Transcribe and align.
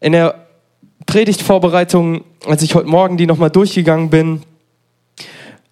In 0.00 0.12
der 0.12 0.46
Predigtvorbereitung, 1.06 2.24
als 2.44 2.62
ich 2.62 2.74
heute 2.74 2.88
Morgen 2.88 3.16
die 3.16 3.26
nochmal 3.26 3.50
durchgegangen 3.50 4.10
bin, 4.10 4.42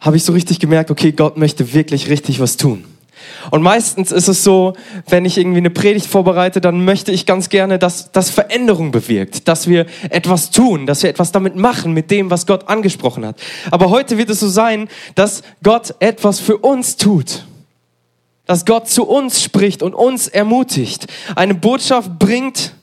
habe 0.00 0.16
ich 0.16 0.24
so 0.24 0.32
richtig 0.32 0.60
gemerkt, 0.60 0.90
okay, 0.90 1.12
Gott 1.12 1.36
möchte 1.36 1.72
wirklich 1.74 2.08
richtig 2.08 2.40
was 2.40 2.56
tun. 2.56 2.84
Und 3.50 3.62
meistens 3.62 4.12
ist 4.12 4.28
es 4.28 4.44
so, 4.44 4.74
wenn 5.08 5.24
ich 5.24 5.38
irgendwie 5.38 5.58
eine 5.58 5.70
Predigt 5.70 6.06
vorbereite, 6.06 6.60
dann 6.60 6.84
möchte 6.84 7.12
ich 7.12 7.26
ganz 7.26 7.48
gerne, 7.48 7.78
dass 7.78 8.12
das 8.12 8.30
Veränderung 8.30 8.90
bewirkt, 8.90 9.48
dass 9.48 9.66
wir 9.66 9.86
etwas 10.10 10.50
tun, 10.50 10.86
dass 10.86 11.02
wir 11.02 11.10
etwas 11.10 11.32
damit 11.32 11.56
machen, 11.56 11.92
mit 11.92 12.10
dem, 12.10 12.30
was 12.30 12.46
Gott 12.46 12.68
angesprochen 12.68 13.24
hat. 13.24 13.36
Aber 13.70 13.90
heute 13.90 14.18
wird 14.18 14.30
es 14.30 14.40
so 14.40 14.48
sein, 14.48 14.88
dass 15.14 15.42
Gott 15.62 15.94
etwas 16.00 16.40
für 16.40 16.58
uns 16.58 16.96
tut. 16.96 17.44
Dass 18.46 18.66
Gott 18.66 18.88
zu 18.88 19.06
uns 19.06 19.42
spricht 19.42 19.82
und 19.82 19.94
uns 19.94 20.28
ermutigt. 20.28 21.06
Eine 21.34 21.54
Botschaft 21.54 22.18
bringt 22.18 22.73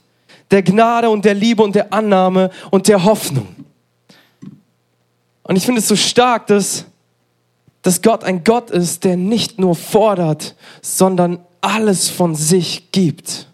der 0.51 0.63
Gnade 0.63 1.09
und 1.09 1.25
der 1.25 1.33
Liebe 1.33 1.63
und 1.63 1.73
der 1.73 1.93
Annahme 1.93 2.51
und 2.69 2.87
der 2.87 3.03
Hoffnung. 3.03 3.47
Und 5.43 5.55
ich 5.55 5.65
finde 5.65 5.79
es 5.79 5.87
so 5.87 5.95
stark, 5.95 6.47
dass 6.47 6.85
dass 7.81 8.01
Gott 8.01 8.23
ein 8.23 8.43
Gott 8.43 8.69
ist, 8.69 9.03
der 9.03 9.17
nicht 9.17 9.59
nur 9.59 9.75
fordert, 9.75 10.55
sondern 10.81 11.39
alles 11.61 12.09
von 12.09 12.35
sich 12.35 12.91
gibt. 12.91 13.47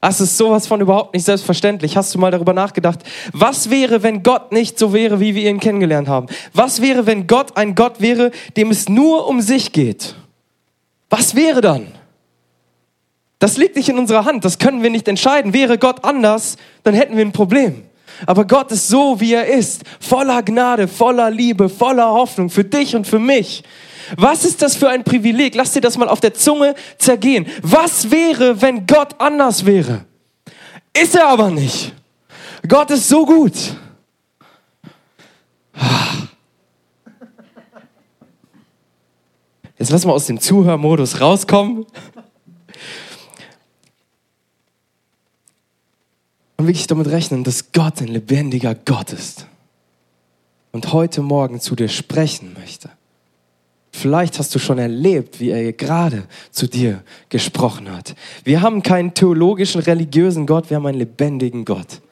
Das 0.00 0.20
ist 0.20 0.36
sowas 0.36 0.66
von 0.66 0.80
überhaupt 0.80 1.14
nicht 1.14 1.24
selbstverständlich. 1.24 1.96
Hast 1.96 2.14
du 2.14 2.18
mal 2.18 2.30
darüber 2.30 2.52
nachgedacht? 2.52 3.00
Was 3.32 3.68
wäre, 3.68 4.02
wenn 4.02 4.22
Gott 4.22 4.52
nicht 4.52 4.78
so 4.78 4.92
wäre, 4.92 5.18
wie 5.18 5.34
wir 5.34 5.50
ihn 5.50 5.58
kennengelernt 5.58 6.08
haben? 6.08 6.28
Was 6.52 6.80
wäre, 6.80 7.06
wenn 7.06 7.26
Gott 7.26 7.56
ein 7.56 7.74
Gott 7.74 8.00
wäre, 8.00 8.30
dem 8.56 8.70
es 8.70 8.88
nur 8.88 9.26
um 9.26 9.40
sich 9.40 9.72
geht? 9.72 10.14
Was 11.10 11.34
wäre 11.34 11.60
dann? 11.60 11.88
Das 13.38 13.56
liegt 13.56 13.76
nicht 13.76 13.88
in 13.88 13.98
unserer 13.98 14.24
Hand, 14.24 14.44
das 14.44 14.58
können 14.58 14.82
wir 14.82 14.90
nicht 14.90 15.06
entscheiden. 15.06 15.52
Wäre 15.52 15.78
Gott 15.78 16.04
anders, 16.04 16.56
dann 16.82 16.94
hätten 16.94 17.16
wir 17.16 17.24
ein 17.24 17.32
Problem. 17.32 17.84
Aber 18.26 18.44
Gott 18.44 18.72
ist 18.72 18.88
so, 18.88 19.20
wie 19.20 19.34
er 19.34 19.46
ist, 19.46 19.82
voller 20.00 20.42
Gnade, 20.42 20.88
voller 20.88 21.30
Liebe, 21.30 21.68
voller 21.68 22.10
Hoffnung 22.10 22.50
für 22.50 22.64
dich 22.64 22.96
und 22.96 23.06
für 23.06 23.20
mich. 23.20 23.62
Was 24.16 24.44
ist 24.44 24.60
das 24.62 24.74
für 24.74 24.88
ein 24.88 25.04
Privileg? 25.04 25.54
Lass 25.54 25.72
dir 25.72 25.80
das 25.80 25.96
mal 25.98 26.08
auf 26.08 26.20
der 26.20 26.34
Zunge 26.34 26.74
zergehen. 26.96 27.46
Was 27.62 28.10
wäre, 28.10 28.60
wenn 28.60 28.86
Gott 28.86 29.14
anders 29.18 29.64
wäre? 29.66 30.04
Ist 31.00 31.14
er 31.14 31.28
aber 31.28 31.50
nicht. 31.50 31.92
Gott 32.66 32.90
ist 32.90 33.08
so 33.08 33.24
gut. 33.24 33.52
Jetzt 39.78 39.90
lass 39.90 40.04
mal 40.04 40.12
aus 40.12 40.26
dem 40.26 40.40
Zuhörmodus 40.40 41.20
rauskommen 41.20 41.86
und 46.58 46.66
wirklich 46.66 46.88
damit 46.88 47.06
rechnen, 47.06 47.44
dass 47.44 47.72
Gott 47.72 48.02
ein 48.02 48.08
lebendiger 48.08 48.74
Gott 48.74 49.12
ist 49.12 49.46
und 50.72 50.92
heute 50.92 51.22
Morgen 51.22 51.60
zu 51.60 51.74
dir 51.74 51.88
sprechen 51.88 52.52
möchte. 52.52 52.90
Vielleicht 53.92 54.38
hast 54.38 54.54
du 54.54 54.58
schon 54.58 54.78
erlebt, 54.78 55.40
wie 55.40 55.50
er 55.50 55.72
gerade 55.72 56.24
zu 56.50 56.66
dir 56.66 57.02
gesprochen 57.30 57.90
hat. 57.90 58.14
Wir 58.44 58.60
haben 58.60 58.82
keinen 58.82 59.14
theologischen, 59.14 59.80
religiösen 59.80 60.46
Gott, 60.46 60.68
wir 60.68 60.76
haben 60.76 60.86
einen 60.86 60.98
lebendigen 60.98 61.64
Gott. 61.64 62.02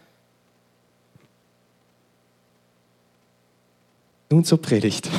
Nun 4.30 4.44
zur 4.44 4.60
Predigt. 4.62 5.08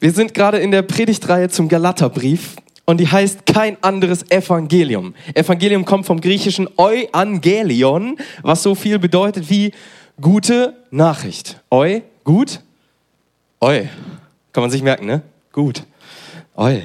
Wir 0.00 0.12
sind 0.12 0.34
gerade 0.34 0.58
in 0.58 0.70
der 0.70 0.82
Predigtreihe 0.82 1.48
zum 1.48 1.68
Galaterbrief 1.68 2.56
und 2.84 2.98
die 3.00 3.08
heißt 3.08 3.46
kein 3.46 3.76
anderes 3.82 4.30
Evangelium. 4.30 5.14
Evangelium 5.34 5.84
kommt 5.84 6.06
vom 6.06 6.20
griechischen 6.20 6.68
Euangelion, 6.76 8.18
was 8.42 8.62
so 8.62 8.74
viel 8.74 8.98
bedeutet 8.98 9.48
wie 9.50 9.72
gute 10.20 10.76
Nachricht. 10.90 11.60
Eu, 11.70 12.00
gut. 12.24 12.60
Eu. 13.60 13.84
Kann 14.52 14.62
man 14.62 14.70
sich 14.70 14.82
merken, 14.82 15.06
ne? 15.06 15.22
Gut. 15.52 15.84
Eu. 16.56 16.80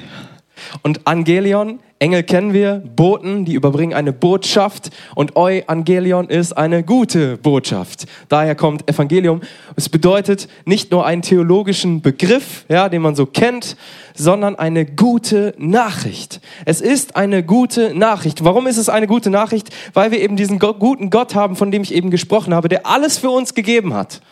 Und 0.82 1.06
Angelion 1.06 1.80
Engel 2.02 2.22
kennen 2.22 2.54
wir, 2.54 2.82
Boten, 2.96 3.44
die 3.44 3.52
überbringen 3.52 3.92
eine 3.92 4.14
Botschaft 4.14 4.88
und 5.14 5.36
Euangelion 5.36 6.30
ist 6.30 6.54
eine 6.54 6.82
gute 6.82 7.36
Botschaft. 7.36 8.06
Daher 8.30 8.54
kommt 8.54 8.88
Evangelium. 8.88 9.42
Es 9.76 9.90
bedeutet 9.90 10.48
nicht 10.64 10.90
nur 10.92 11.04
einen 11.04 11.20
theologischen 11.20 12.00
Begriff, 12.00 12.64
ja, 12.70 12.88
den 12.88 13.02
man 13.02 13.16
so 13.16 13.26
kennt, 13.26 13.76
sondern 14.14 14.56
eine 14.56 14.86
gute 14.86 15.54
Nachricht. 15.58 16.40
Es 16.64 16.80
ist 16.80 17.16
eine 17.16 17.42
gute 17.44 17.94
Nachricht. 17.94 18.44
Warum 18.44 18.66
ist 18.66 18.78
es 18.78 18.88
eine 18.88 19.06
gute 19.06 19.28
Nachricht? 19.28 19.68
Weil 19.92 20.10
wir 20.10 20.22
eben 20.22 20.36
diesen 20.36 20.58
guten 20.58 21.10
Gott 21.10 21.34
haben, 21.34 21.54
von 21.54 21.70
dem 21.70 21.82
ich 21.82 21.92
eben 21.92 22.08
gesprochen 22.10 22.54
habe, 22.54 22.70
der 22.70 22.86
alles 22.86 23.18
für 23.18 23.28
uns 23.28 23.52
gegeben 23.52 23.92
hat. 23.92 24.22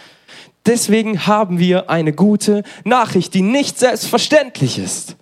Deswegen 0.64 1.26
haben 1.26 1.58
wir 1.58 1.90
eine 1.90 2.14
gute 2.14 2.62
Nachricht, 2.84 3.34
die 3.34 3.42
nicht 3.42 3.78
selbstverständlich 3.78 4.78
ist 4.78 5.18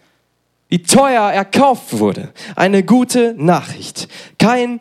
die 0.70 0.82
teuer 0.82 1.30
erkauft 1.32 1.98
wurde. 1.98 2.32
Eine 2.56 2.82
gute 2.82 3.34
Nachricht. 3.36 4.08
Kein, 4.38 4.80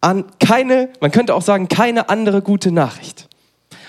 an, 0.00 0.24
keine, 0.40 0.90
man 1.00 1.10
könnte 1.10 1.34
auch 1.34 1.42
sagen, 1.42 1.68
keine 1.68 2.08
andere 2.08 2.42
gute 2.42 2.72
Nachricht. 2.72 3.28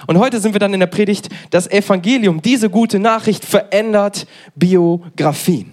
Und 0.08 0.18
heute 0.18 0.40
sind 0.40 0.54
wir 0.54 0.60
dann 0.60 0.74
in 0.74 0.80
der 0.80 0.88
Predigt, 0.88 1.30
das 1.50 1.70
Evangelium, 1.70 2.42
diese 2.42 2.70
gute 2.70 3.00
Nachricht 3.00 3.44
verändert 3.44 4.28
Biografien. 4.56 5.72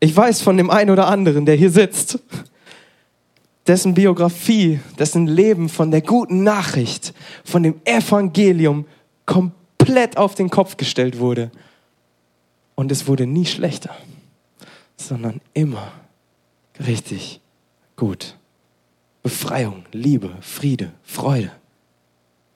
Ich 0.00 0.16
weiß 0.16 0.40
von 0.40 0.56
dem 0.56 0.70
einen 0.70 0.90
oder 0.90 1.06
anderen, 1.06 1.46
der 1.46 1.54
hier 1.54 1.70
sitzt, 1.70 2.18
dessen 3.66 3.94
Biografie, 3.94 4.80
dessen 4.98 5.26
Leben 5.28 5.68
von 5.68 5.90
der 5.90 6.00
guten 6.00 6.42
Nachricht, 6.42 7.12
von 7.44 7.62
dem 7.62 7.80
Evangelium 7.84 8.86
komplett 9.26 10.16
auf 10.16 10.34
den 10.34 10.50
Kopf 10.50 10.76
gestellt 10.76 11.20
wurde 11.20 11.52
und 12.82 12.90
es 12.90 13.06
wurde 13.06 13.26
nie 13.28 13.46
schlechter, 13.46 13.94
sondern 14.96 15.40
immer 15.54 15.92
richtig 16.84 17.40
gut. 17.94 18.36
Befreiung, 19.22 19.84
Liebe, 19.92 20.30
Friede, 20.40 20.90
Freude. 21.04 21.52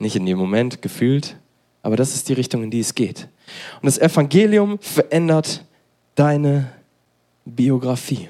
Nicht 0.01 0.17
in 0.17 0.27
dem 0.27 0.37
Moment 0.37 0.83
gefühlt, 0.83 1.37
aber 1.85 1.95
das 1.95 2.17
ist 2.17 2.29
die 2.29 2.33
Richtung, 2.33 2.65
in 2.65 2.73
die 2.73 2.81
es 2.81 2.97
geht. 2.97 3.29
Und 3.81 3.87
das 3.87 3.99
Evangelium 3.99 4.81
verändert 4.81 5.65
deine 6.17 6.73
Biografie. 7.45 8.29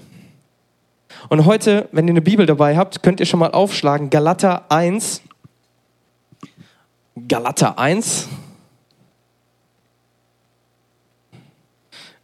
Und 1.30 1.46
heute, 1.46 1.88
wenn 1.92 2.06
ihr 2.08 2.12
eine 2.12 2.20
Bibel 2.20 2.44
dabei 2.44 2.76
habt, 2.76 3.02
könnt 3.02 3.20
ihr 3.20 3.26
schon 3.26 3.40
mal 3.40 3.52
aufschlagen, 3.52 4.10
Galater 4.10 4.70
1. 4.70 5.22
Galater 7.26 7.78
1, 7.78 8.28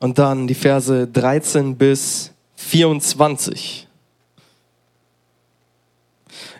und 0.02 0.18
dann 0.18 0.48
die 0.48 0.54
Verse 0.54 1.06
13 1.06 1.76
bis 1.76 2.32
24. 2.56 3.86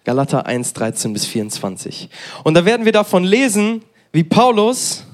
Galater 0.05 0.47
1, 0.47 0.73
13 0.75 1.13
bis 1.13 1.27
24. 1.27 2.09
Und 2.45 2.55
da 2.55 2.65
werden 2.65 2.85
wir 2.85 2.93
davon 2.93 3.25
lesen, 3.25 3.83
wie 4.13 4.23
Paulus, 4.23 5.05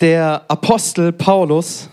der 0.00 0.44
Apostel 0.46 1.10
Paulus, 1.12 1.88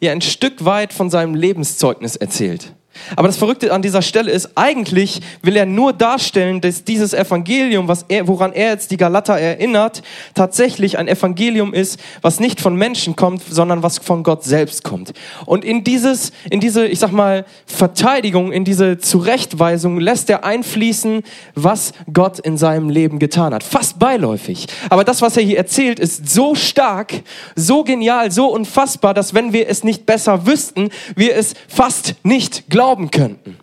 hier 0.00 0.12
ein 0.12 0.22
Stück 0.22 0.64
weit 0.64 0.94
von 0.94 1.10
seinem 1.10 1.34
Lebenszeugnis 1.34 2.16
erzählt. 2.16 2.72
Aber 3.16 3.28
das 3.28 3.36
Verrückte 3.36 3.72
an 3.72 3.82
dieser 3.82 4.02
Stelle 4.02 4.30
ist, 4.30 4.50
eigentlich 4.56 5.20
will 5.42 5.56
er 5.56 5.66
nur 5.66 5.92
darstellen, 5.92 6.60
dass 6.60 6.84
dieses 6.84 7.14
Evangelium, 7.14 7.88
was 7.88 8.04
er, 8.08 8.28
woran 8.28 8.52
er 8.52 8.70
jetzt 8.70 8.90
die 8.90 8.96
Galater 8.96 9.38
erinnert, 9.38 10.02
tatsächlich 10.34 10.98
ein 10.98 11.08
Evangelium 11.08 11.74
ist, 11.74 11.98
was 12.20 12.40
nicht 12.40 12.60
von 12.60 12.76
Menschen 12.76 13.16
kommt, 13.16 13.42
sondern 13.48 13.82
was 13.82 13.98
von 13.98 14.22
Gott 14.22 14.44
selbst 14.44 14.84
kommt. 14.84 15.12
Und 15.46 15.64
in 15.64 15.84
dieses, 15.84 16.32
in 16.50 16.60
diese, 16.60 16.86
ich 16.86 16.98
sag 16.98 17.12
mal, 17.12 17.44
Verteidigung, 17.66 18.52
in 18.52 18.64
diese 18.64 18.98
Zurechtweisung 18.98 19.98
lässt 19.98 20.30
er 20.30 20.44
einfließen, 20.44 21.22
was 21.54 21.92
Gott 22.12 22.38
in 22.38 22.56
seinem 22.56 22.90
Leben 22.90 23.18
getan 23.18 23.54
hat. 23.54 23.62
Fast 23.62 23.98
beiläufig. 23.98 24.66
Aber 24.90 25.04
das, 25.04 25.22
was 25.22 25.36
er 25.36 25.42
hier 25.42 25.58
erzählt, 25.58 25.98
ist 25.98 26.28
so 26.28 26.54
stark, 26.54 27.22
so 27.54 27.84
genial, 27.84 28.30
so 28.30 28.52
unfassbar, 28.52 29.14
dass 29.14 29.34
wenn 29.34 29.52
wir 29.52 29.68
es 29.68 29.84
nicht 29.84 30.06
besser 30.06 30.46
wüssten, 30.46 30.90
wir 31.16 31.36
es 31.36 31.54
fast 31.68 32.14
nicht 32.22 32.68
glauben 32.68 32.91
glauben 32.92 33.10
könnten. 33.10 33.56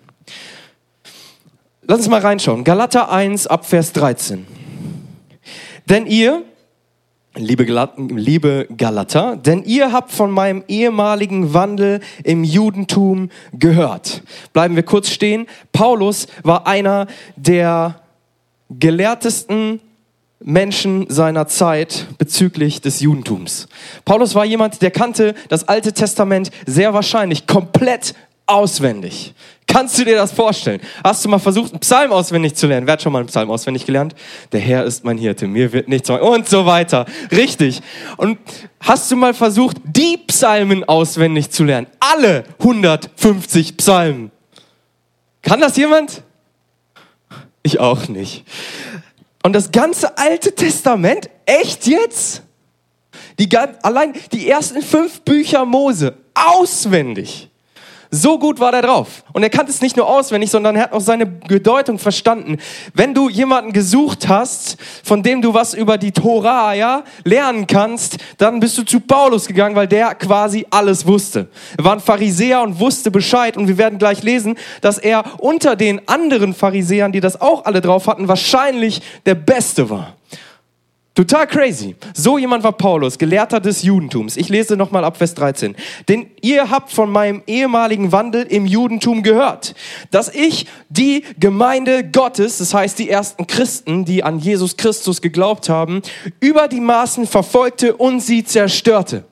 Lass 1.83 1.99
uns 1.99 2.09
mal 2.09 2.19
reinschauen. 2.19 2.63
Galater 2.63 3.11
1 3.11 3.45
ab 3.45 3.63
Vers 3.63 3.93
13. 3.93 4.47
Denn 5.87 6.07
ihr, 6.07 6.41
liebe, 7.35 7.63
liebe 7.97 8.67
Galater, 8.75 9.37
denn 9.37 9.63
ihr 9.65 9.91
habt 9.91 10.11
von 10.11 10.31
meinem 10.31 10.63
ehemaligen 10.67 11.53
Wandel 11.53 11.99
im 12.23 12.43
Judentum 12.43 13.29
gehört. 13.53 14.23
Bleiben 14.51 14.75
wir 14.75 14.81
kurz 14.81 15.11
stehen. 15.11 15.45
Paulus 15.73 16.25
war 16.41 16.65
einer 16.65 17.05
der 17.35 18.01
gelehrtesten 18.71 19.79
Menschen 20.39 21.05
seiner 21.09 21.47
Zeit 21.47 22.07
bezüglich 22.17 22.81
des 22.81 22.99
Judentums. 22.99 23.67
Paulus 24.05 24.33
war 24.33 24.45
jemand, 24.45 24.81
der 24.81 24.89
kannte 24.89 25.35
das 25.49 25.67
Alte 25.67 25.93
Testament 25.93 26.49
sehr 26.65 26.95
wahrscheinlich 26.95 27.45
komplett 27.45 28.15
auswendig. 28.49 29.33
Kannst 29.67 29.99
du 29.99 30.03
dir 30.03 30.15
das 30.15 30.31
vorstellen? 30.31 30.81
Hast 31.03 31.23
du 31.23 31.29
mal 31.29 31.37
versucht, 31.37 31.73
einen 31.73 31.79
Psalm 31.79 32.11
auswendig 32.11 32.55
zu 32.55 32.65
lernen? 32.65 32.87
Wer 32.87 32.93
hat 32.93 33.03
schon 33.03 33.13
mal 33.13 33.19
einen 33.19 33.27
Psalm 33.27 33.51
auswendig 33.51 33.85
gelernt? 33.85 34.15
Der 34.51 34.59
Herr 34.59 34.83
ist 34.83 35.05
mein 35.05 35.19
Hirte, 35.19 35.47
mir 35.47 35.71
wird 35.71 35.87
nichts 35.87 36.09
und 36.09 36.49
so 36.49 36.65
weiter. 36.65 37.05
Richtig. 37.31 37.81
Und 38.17 38.39
hast 38.79 39.11
du 39.11 39.15
mal 39.15 39.35
versucht, 39.35 39.77
die 39.83 40.17
Psalmen 40.17 40.83
auswendig 40.83 41.51
zu 41.51 41.63
lernen? 41.63 41.85
Alle 41.99 42.45
150 42.59 43.77
Psalmen. 43.77 44.31
Kann 45.43 45.61
das 45.61 45.77
jemand? 45.77 46.23
Ich 47.61 47.79
auch 47.79 48.07
nicht. 48.07 48.45
Und 49.43 49.53
das 49.53 49.71
ganze 49.71 50.17
Alte 50.17 50.55
Testament? 50.55 51.29
Echt 51.45 51.85
jetzt? 51.85 52.41
Die, 53.37 53.49
allein 53.83 54.13
die 54.31 54.49
ersten 54.49 54.81
fünf 54.81 55.21
Bücher 55.21 55.63
Mose 55.63 56.17
auswendig. 56.33 57.49
So 58.11 58.39
gut 58.39 58.59
war 58.59 58.71
der 58.71 58.81
drauf. 58.81 59.23
Und 59.33 59.43
er 59.43 59.51
kannte 59.51 59.71
es 59.71 59.81
nicht 59.81 59.95
nur 59.95 60.07
auswendig, 60.07 60.49
sondern 60.49 60.75
er 60.75 60.83
hat 60.83 60.93
auch 60.93 61.01
seine 61.01 61.27
Bedeutung 61.27 61.99
verstanden. 61.99 62.57
Wenn 62.95 63.13
du 63.13 63.29
jemanden 63.29 63.71
gesucht 63.71 64.27
hast, 64.27 64.77
von 65.03 65.21
dem 65.21 65.43
du 65.43 65.53
was 65.53 65.75
über 65.75 65.99
die 65.99 66.11
Tora, 66.11 66.73
ja, 66.73 67.03
lernen 67.23 67.67
kannst, 67.67 68.17
dann 68.39 68.59
bist 68.59 68.79
du 68.79 68.83
zu 68.83 68.99
Paulus 68.99 69.45
gegangen, 69.45 69.75
weil 69.75 69.87
der 69.87 70.15
quasi 70.15 70.65
alles 70.71 71.05
wusste. 71.05 71.49
Er 71.77 71.83
war 71.83 71.93
ein 71.93 71.99
Pharisäer 71.99 72.61
und 72.63 72.79
wusste 72.79 73.11
Bescheid. 73.11 73.55
Und 73.55 73.67
wir 73.67 73.77
werden 73.77 73.99
gleich 73.99 74.23
lesen, 74.23 74.57
dass 74.81 74.97
er 74.97 75.23
unter 75.37 75.75
den 75.75 76.07
anderen 76.07 76.55
Pharisäern, 76.55 77.11
die 77.11 77.19
das 77.19 77.39
auch 77.39 77.65
alle 77.65 77.79
drauf 77.79 78.07
hatten, 78.07 78.27
wahrscheinlich 78.27 79.03
der 79.27 79.35
Beste 79.35 79.91
war. 79.91 80.15
Total 81.15 81.47
crazy. 81.47 81.95
So 82.13 82.37
jemand 82.37 82.63
war 82.63 82.71
Paulus, 82.71 83.17
Gelehrter 83.17 83.59
des 83.59 83.83
Judentums. 83.83 84.37
Ich 84.37 84.47
lese 84.47 84.77
nochmal 84.77 85.03
ab 85.03 85.17
Vers 85.17 85.33
13. 85.33 85.75
Denn 86.07 86.27
ihr 86.41 86.69
habt 86.69 86.93
von 86.93 87.11
meinem 87.11 87.41
ehemaligen 87.45 88.11
Wandel 88.11 88.43
im 88.43 88.65
Judentum 88.65 89.21
gehört, 89.21 89.75
dass 90.11 90.33
ich 90.33 90.67
die 90.87 91.23
Gemeinde 91.37 92.09
Gottes, 92.09 92.59
das 92.59 92.73
heißt 92.73 92.99
die 92.99 93.09
ersten 93.09 93.47
Christen, 93.47 94.05
die 94.05 94.23
an 94.23 94.39
Jesus 94.39 94.77
Christus 94.77 95.21
geglaubt 95.21 95.67
haben, 95.67 96.01
über 96.39 96.69
die 96.69 96.79
Maßen 96.79 97.27
verfolgte 97.27 97.97
und 97.97 98.21
sie 98.21 98.45
zerstörte. 98.45 99.25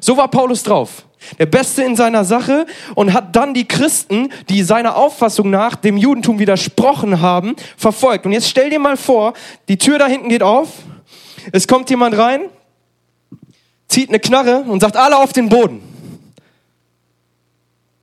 So 0.00 0.16
war 0.16 0.28
Paulus 0.28 0.64
drauf. 0.64 1.04
Der 1.38 1.46
Beste 1.46 1.82
in 1.82 1.94
seiner 1.94 2.24
Sache 2.24 2.66
und 2.94 3.12
hat 3.12 3.36
dann 3.36 3.54
die 3.54 3.68
Christen, 3.68 4.32
die 4.48 4.62
seiner 4.62 4.96
Auffassung 4.96 5.50
nach 5.50 5.76
dem 5.76 5.96
Judentum 5.96 6.38
widersprochen 6.38 7.20
haben, 7.20 7.54
verfolgt. 7.76 8.24
Und 8.24 8.32
jetzt 8.32 8.48
stell 8.48 8.70
dir 8.70 8.78
mal 8.78 8.96
vor, 8.96 9.34
die 9.68 9.78
Tür 9.78 9.98
da 9.98 10.06
hinten 10.06 10.30
geht 10.30 10.42
auf 10.42 10.68
es 11.52 11.66
kommt 11.66 11.90
jemand 11.90 12.16
rein, 12.16 12.42
zieht 13.88 14.08
eine 14.08 14.20
Knarre 14.20 14.64
und 14.66 14.80
sagt, 14.80 14.96
alle 14.96 15.18
auf 15.18 15.32
den 15.32 15.48
Boden. 15.48 15.82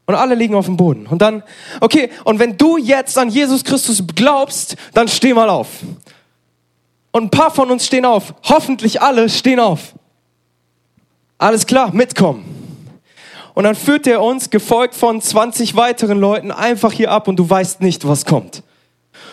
Und 0.07 0.15
alle 0.15 0.36
liegen 0.36 0.53
auf 0.53 0.65
dem 0.65 0.77
Boden. 0.77 1.07
Und 1.07 1.21
dann, 1.21 1.44
okay, 1.81 2.12
und 2.24 2.38
wenn 2.39 2.57
du 2.57 2.77
jetzt 2.77 3.18
an 3.18 3.30
Jesus 3.30 3.63
Christus 3.63 4.03
glaubst, 4.13 4.75
dann 4.94 5.07
steh 5.07 5.33
mal 5.33 5.50
auf. 5.50 5.68
Und 7.12 7.24
ein 7.24 7.30
paar 7.31 7.50
von 7.50 7.71
uns 7.71 7.86
stehen 7.86 8.06
auf. 8.06 8.36
Hoffentlich 8.44 9.01
alle 9.01 9.30
stehen 9.30 9.59
auf. 9.59 9.94
Alles 11.38 11.65
klar, 11.65 11.94
mitkommen. 11.94 12.44
Und 13.56 13.63
dann 13.63 13.75
führt 13.75 14.06
er 14.06 14.21
uns, 14.21 14.50
gefolgt 14.50 14.95
von 14.95 15.21
20 15.21 15.75
weiteren 15.75 16.19
Leuten, 16.19 16.51
einfach 16.51 16.91
hier 16.91 17.12
ab 17.12 17.27
und 17.27 17.38
du 17.38 17.50
weißt 17.50 17.81
nicht, 17.81 18.06
was 18.06 18.25
kommt. 18.25 18.63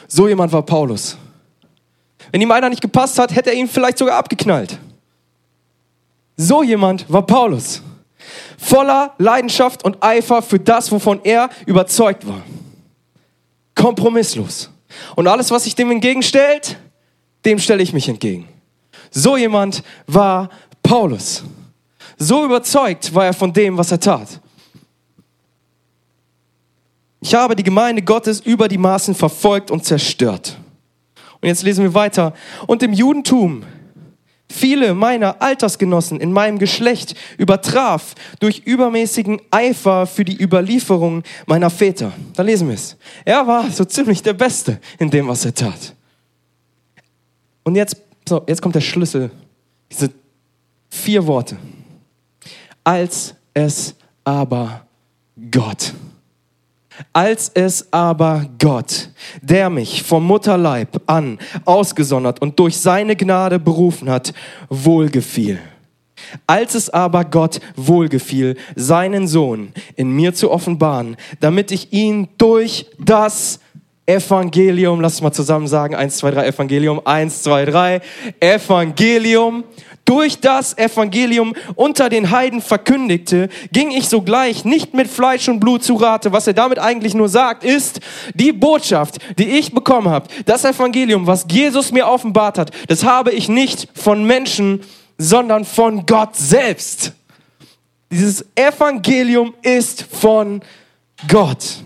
So 0.06 0.28
jemand 0.28 0.52
war 0.52 0.62
Paulus. 0.62 1.18
Wenn 2.32 2.40
ihm 2.40 2.50
einer 2.50 2.70
nicht 2.70 2.80
gepasst 2.80 3.18
hat, 3.18 3.34
hätte 3.36 3.50
er 3.50 3.56
ihn 3.56 3.68
vielleicht 3.68 3.98
sogar 3.98 4.16
abgeknallt. 4.16 4.78
So 6.36 6.62
jemand 6.62 7.10
war 7.12 7.22
Paulus. 7.24 7.82
Voller 8.58 9.14
Leidenschaft 9.18 9.84
und 9.84 10.02
Eifer 10.02 10.40
für 10.40 10.58
das, 10.58 10.90
wovon 10.90 11.20
er 11.24 11.50
überzeugt 11.66 12.26
war. 12.26 12.42
Kompromisslos. 13.74 14.70
Und 15.14 15.28
alles, 15.28 15.50
was 15.50 15.64
sich 15.64 15.74
dem 15.74 15.90
entgegenstellt, 15.90 16.78
dem 17.44 17.58
stelle 17.58 17.82
ich 17.82 17.92
mich 17.92 18.08
entgegen. 18.08 18.48
So 19.10 19.36
jemand 19.36 19.82
war 20.06 20.48
Paulus. 20.82 21.44
So 22.16 22.44
überzeugt 22.44 23.14
war 23.14 23.26
er 23.26 23.34
von 23.34 23.52
dem, 23.52 23.76
was 23.76 23.90
er 23.92 24.00
tat. 24.00 24.40
Ich 27.20 27.34
habe 27.34 27.54
die 27.54 27.62
Gemeinde 27.62 28.00
Gottes 28.00 28.40
über 28.40 28.68
die 28.68 28.78
Maßen 28.78 29.14
verfolgt 29.14 29.70
und 29.70 29.84
zerstört. 29.84 30.56
Und 31.42 31.48
jetzt 31.48 31.64
lesen 31.64 31.82
wir 31.82 31.92
weiter. 31.92 32.34
Und 32.66 32.82
im 32.82 32.92
Judentum 32.92 33.64
viele 34.48 34.94
meiner 34.94 35.42
Altersgenossen 35.42 36.20
in 36.20 36.32
meinem 36.32 36.58
Geschlecht 36.58 37.16
übertraf 37.36 38.14
durch 38.38 38.62
übermäßigen 38.64 39.40
Eifer 39.50 40.06
für 40.06 40.24
die 40.24 40.40
Überlieferung 40.40 41.24
meiner 41.46 41.68
Väter. 41.68 42.12
Da 42.34 42.42
lesen 42.42 42.68
wir 42.68 42.74
es. 42.74 42.96
Er 43.24 43.46
war 43.46 43.68
so 43.70 43.84
ziemlich 43.84 44.22
der 44.22 44.34
Beste 44.34 44.78
in 44.98 45.10
dem, 45.10 45.26
was 45.26 45.44
er 45.44 45.54
tat. 45.54 45.94
Und 47.64 47.74
jetzt, 47.74 47.96
so, 48.28 48.42
jetzt 48.46 48.62
kommt 48.62 48.74
der 48.74 48.80
Schlüssel. 48.80 49.30
Diese 49.90 50.10
vier 50.90 51.26
Worte. 51.26 51.56
Als 52.84 53.34
es 53.54 53.94
aber 54.24 54.86
Gott 55.50 55.92
als 57.12 57.50
es 57.54 57.92
aber 57.92 58.46
Gott, 58.58 59.10
der 59.40 59.70
mich 59.70 60.02
vom 60.02 60.26
Mutterleib 60.26 61.00
an 61.06 61.38
ausgesondert 61.64 62.40
und 62.40 62.58
durch 62.58 62.78
seine 62.78 63.16
Gnade 63.16 63.58
berufen 63.58 64.10
hat, 64.10 64.32
wohlgefiel. 64.68 65.58
Als 66.46 66.74
es 66.74 66.88
aber 66.90 67.24
Gott 67.24 67.60
wohlgefiel, 67.76 68.56
seinen 68.76 69.26
Sohn 69.26 69.72
in 69.96 70.10
mir 70.12 70.34
zu 70.34 70.50
offenbaren, 70.50 71.16
damit 71.40 71.72
ich 71.72 71.92
ihn 71.92 72.28
durch 72.38 72.86
das 72.98 73.60
Evangelium, 74.06 75.00
lass 75.00 75.20
mal 75.22 75.32
zusammen 75.32 75.68
sagen, 75.68 75.94
eins, 75.94 76.18
zwei, 76.18 76.32
drei, 76.32 76.46
Evangelium, 76.46 77.00
eins, 77.04 77.42
zwei, 77.42 77.64
drei, 77.64 78.00
Evangelium, 78.40 79.64
durch 80.04 80.40
das 80.40 80.76
Evangelium 80.76 81.54
unter 81.74 82.08
den 82.08 82.30
Heiden 82.30 82.60
verkündigte, 82.60 83.48
ging 83.72 83.90
ich 83.90 84.08
sogleich 84.08 84.64
nicht 84.64 84.94
mit 84.94 85.08
Fleisch 85.08 85.48
und 85.48 85.60
Blut 85.60 85.82
zu 85.84 85.94
Rate. 85.94 86.32
Was 86.32 86.46
er 86.46 86.54
damit 86.54 86.78
eigentlich 86.78 87.14
nur 87.14 87.28
sagt, 87.28 87.64
ist, 87.64 88.00
die 88.34 88.52
Botschaft, 88.52 89.18
die 89.38 89.48
ich 89.48 89.72
bekommen 89.72 90.08
habe, 90.08 90.28
das 90.44 90.64
Evangelium, 90.64 91.26
was 91.26 91.46
Jesus 91.50 91.92
mir 91.92 92.06
offenbart 92.06 92.58
hat, 92.58 92.70
das 92.88 93.04
habe 93.04 93.30
ich 93.32 93.48
nicht 93.48 93.88
von 93.94 94.24
Menschen, 94.24 94.80
sondern 95.18 95.64
von 95.64 96.04
Gott 96.06 96.36
selbst. 96.36 97.12
Dieses 98.10 98.44
Evangelium 98.54 99.54
ist 99.62 100.02
von 100.02 100.60
Gott. 101.28 101.82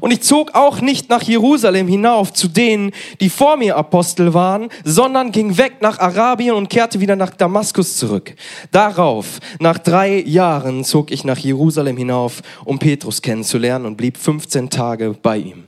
Und 0.00 0.12
ich 0.12 0.22
zog 0.22 0.54
auch 0.54 0.80
nicht 0.80 1.08
nach 1.08 1.22
Jerusalem 1.22 1.88
hinauf 1.88 2.32
zu 2.32 2.48
denen, 2.48 2.92
die 3.20 3.30
vor 3.30 3.56
mir 3.56 3.76
Apostel 3.76 4.34
waren, 4.34 4.68
sondern 4.84 5.32
ging 5.32 5.56
weg 5.56 5.74
nach 5.80 5.98
Arabien 5.98 6.54
und 6.54 6.68
kehrte 6.70 7.00
wieder 7.00 7.16
nach 7.16 7.30
Damaskus 7.30 7.96
zurück. 7.96 8.34
Darauf, 8.70 9.40
nach 9.60 9.78
drei 9.78 10.22
Jahren, 10.22 10.84
zog 10.84 11.10
ich 11.10 11.24
nach 11.24 11.38
Jerusalem 11.38 11.96
hinauf, 11.96 12.42
um 12.64 12.78
Petrus 12.78 13.22
kennenzulernen 13.22 13.86
und 13.86 13.96
blieb 13.96 14.16
15 14.16 14.70
Tage 14.70 15.14
bei 15.22 15.38
ihm. 15.38 15.64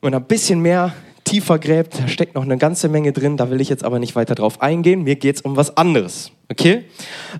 Und 0.00 0.14
ein 0.14 0.24
bisschen 0.24 0.60
mehr 0.60 0.94
tiefer 1.24 1.58
gräbt, 1.58 1.98
da 1.98 2.08
steckt 2.08 2.34
noch 2.34 2.44
eine 2.44 2.56
ganze 2.56 2.88
Menge 2.88 3.12
drin, 3.12 3.36
da 3.36 3.50
will 3.50 3.60
ich 3.60 3.68
jetzt 3.68 3.84
aber 3.84 3.98
nicht 3.98 4.14
weiter 4.14 4.34
drauf 4.34 4.62
eingehen. 4.62 5.02
Mir 5.02 5.16
geht's 5.16 5.40
um 5.40 5.56
was 5.56 5.76
anderes. 5.76 6.30
Okay? 6.48 6.84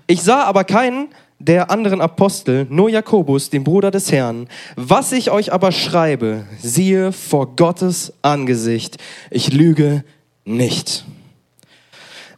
Ich 0.05 0.21
sah 0.21 0.43
aber 0.43 0.63
keinen 0.63 1.07
der 1.39 1.69
anderen 1.69 2.01
Apostel, 2.01 2.65
nur 2.69 2.89
Jakobus, 2.89 3.49
den 3.49 3.63
Bruder 3.63 3.91
des 3.91 4.11
Herrn. 4.11 4.47
Was 4.75 5.11
ich 5.11 5.29
euch 5.29 5.53
aber 5.53 5.71
schreibe, 5.71 6.45
siehe 6.59 7.11
vor 7.11 7.55
Gottes 7.55 8.13
Angesicht, 8.21 8.97
ich 9.29 9.53
lüge 9.53 10.03
nicht. 10.45 11.05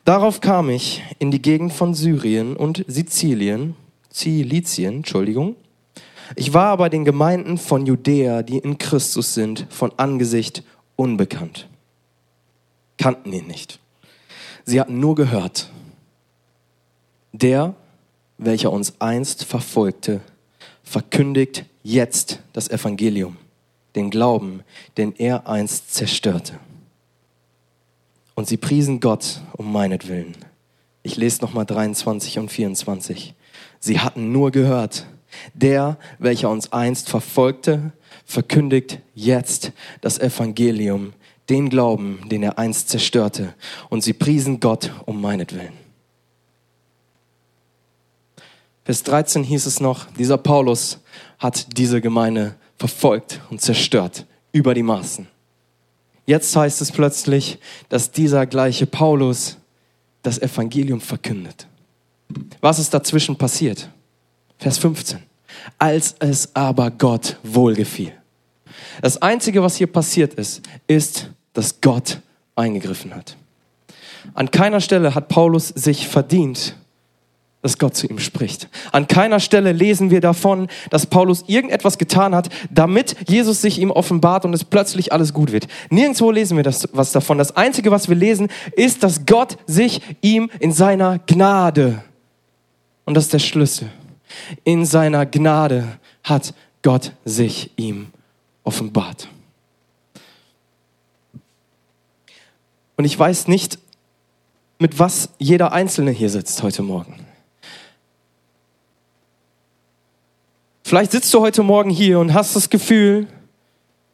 Darauf 0.03 0.41
kam 0.41 0.69
ich 0.69 1.03
in 1.19 1.31
die 1.31 1.41
Gegend 1.41 1.71
von 1.71 1.93
Syrien 1.93 2.55
und 2.55 2.83
Sizilien, 2.87 3.75
Zilizien, 4.09 4.95
Entschuldigung. 4.95 5.55
Ich 6.35 6.53
war 6.53 6.67
aber 6.67 6.89
den 6.89 7.05
Gemeinden 7.05 7.57
von 7.57 7.85
Judäa, 7.85 8.43
die 8.43 8.57
in 8.57 8.77
Christus 8.77 9.33
sind, 9.33 9.65
von 9.69 9.91
Angesicht 9.97 10.63
unbekannt. 10.95 11.67
Kannten 12.97 13.31
ihn 13.33 13.47
nicht. 13.47 13.79
Sie 14.65 14.79
hatten 14.79 14.99
nur 14.99 15.15
gehört. 15.15 15.69
Der, 17.31 17.75
welcher 18.39 18.71
uns 18.71 18.99
einst 18.99 19.43
verfolgte, 19.43 20.21
verkündigt 20.83 21.65
jetzt 21.83 22.39
das 22.53 22.69
Evangelium, 22.69 23.37
den 23.95 24.09
Glauben, 24.09 24.61
den 24.97 25.13
er 25.17 25.47
einst 25.47 25.93
zerstörte. 25.93 26.59
Und 28.33 28.47
sie 28.47 28.57
priesen 28.57 29.01
Gott 29.01 29.41
um 29.51 29.71
meinetwillen. 29.71 30.35
Ich 31.03 31.17
lese 31.17 31.41
nochmal 31.41 31.65
23 31.65 32.39
und 32.39 32.49
24. 32.49 33.35
Sie 33.79 33.99
hatten 33.99 34.31
nur 34.31 34.51
gehört, 34.51 35.05
der, 35.53 35.97
welcher 36.17 36.49
uns 36.49 36.71
einst 36.71 37.09
verfolgte, 37.09 37.91
verkündigt 38.25 38.99
jetzt 39.13 39.73
das 40.01 40.17
Evangelium, 40.17 41.13
den 41.49 41.69
Glauben, 41.69 42.21
den 42.29 42.43
er 42.43 42.57
einst 42.57 42.89
zerstörte. 42.89 43.53
Und 43.89 44.03
sie 44.03 44.13
priesen 44.13 44.59
Gott 44.59 44.91
um 45.05 45.19
meinetwillen. 45.19 45.88
Vers 48.89 49.03
13 49.03 49.43
hieß 49.43 49.67
es 49.67 49.79
noch, 49.79 50.07
dieser 50.17 50.39
Paulus 50.39 50.97
hat 51.37 51.77
diese 51.77 52.01
Gemeinde 52.01 52.55
verfolgt 52.75 53.39
und 53.51 53.61
zerstört 53.61 54.25
über 54.51 54.73
die 54.73 54.81
Maßen. 54.81 55.27
Jetzt 56.25 56.55
heißt 56.55 56.81
es 56.81 56.91
plötzlich, 56.91 57.59
dass 57.89 58.09
dieser 58.09 58.47
gleiche 58.47 58.87
Paulus 58.87 59.57
das 60.23 60.39
Evangelium 60.39 61.01
verkündet. 61.01 61.67
Was 62.61 62.79
ist 62.79 62.91
dazwischen 62.91 63.35
passiert? 63.35 63.91
Vers 64.57 64.79
15. 64.79 65.19
Als 65.77 66.15
es 66.17 66.55
aber 66.55 66.89
Gott 66.89 67.37
wohlgefiel. 67.43 68.13
Das 69.03 69.21
Einzige, 69.21 69.61
was 69.61 69.75
hier 69.75 69.85
passiert 69.85 70.33
ist, 70.33 70.63
ist, 70.87 71.29
dass 71.53 71.79
Gott 71.79 72.21
eingegriffen 72.55 73.13
hat. 73.13 73.37
An 74.33 74.49
keiner 74.49 74.81
Stelle 74.81 75.13
hat 75.13 75.27
Paulus 75.27 75.67
sich 75.67 76.07
verdient, 76.07 76.75
dass 77.61 77.77
Gott 77.77 77.95
zu 77.95 78.07
ihm 78.07 78.19
spricht. 78.19 78.69
An 78.91 79.07
keiner 79.07 79.39
Stelle 79.39 79.73
lesen 79.73 80.11
wir 80.11 80.21
davon, 80.21 80.69
dass 80.89 81.05
Paulus 81.05 81.43
irgendetwas 81.47 81.97
getan 81.97 82.33
hat, 82.33 82.49
damit 82.69 83.15
Jesus 83.27 83.61
sich 83.61 83.79
ihm 83.79 83.91
offenbart 83.91 84.45
und 84.45 84.53
es 84.53 84.63
plötzlich 84.63 85.11
alles 85.11 85.33
gut 85.33 85.51
wird. 85.51 85.67
Nirgendwo 85.89 86.31
lesen 86.31 86.55
wir 86.55 86.63
das, 86.63 86.87
was 86.93 87.11
davon. 87.11 87.37
Das 87.37 87.57
Einzige, 87.57 87.91
was 87.91 88.07
wir 88.07 88.15
lesen, 88.15 88.47
ist, 88.75 89.03
dass 89.03 89.25
Gott 89.25 89.57
sich 89.67 90.01
ihm 90.21 90.49
in 90.59 90.71
seiner 90.71 91.19
Gnade, 91.19 92.01
und 93.03 93.15
das 93.15 93.25
ist 93.25 93.33
der 93.33 93.39
Schlüssel, 93.39 93.89
in 94.63 94.85
seiner 94.85 95.25
Gnade 95.25 95.99
hat 96.23 96.53
Gott 96.81 97.11
sich 97.25 97.71
ihm 97.75 98.07
offenbart. 98.63 99.27
Und 102.95 103.05
ich 103.05 103.17
weiß 103.17 103.47
nicht, 103.47 103.79
mit 104.77 104.99
was 104.99 105.29
jeder 105.39 105.73
Einzelne 105.73 106.11
hier 106.11 106.29
sitzt 106.29 106.63
heute 106.63 106.83
Morgen. 106.83 107.28
Vielleicht 110.89 111.11
sitzt 111.11 111.31
du 111.35 111.41
heute 111.41 111.61
Morgen 111.61 111.91
hier 111.91 112.17
und 112.17 112.33
hast 112.33 112.55
das 112.55 112.71
Gefühl, 112.71 113.27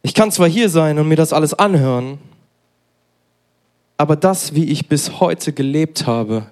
ich 0.02 0.12
kann 0.12 0.30
zwar 0.30 0.46
hier 0.46 0.68
sein 0.68 0.98
und 0.98 1.08
mir 1.08 1.16
das 1.16 1.32
alles 1.32 1.54
anhören, 1.54 2.18
aber 3.96 4.14
das, 4.14 4.54
wie 4.54 4.66
ich 4.66 4.86
bis 4.86 5.18
heute 5.18 5.54
gelebt 5.54 6.06
habe, 6.06 6.50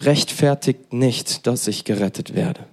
rechtfertigt 0.00 0.92
nicht, 0.92 1.46
dass 1.46 1.68
ich 1.68 1.84
gerettet 1.84 2.34
werde. 2.34 2.66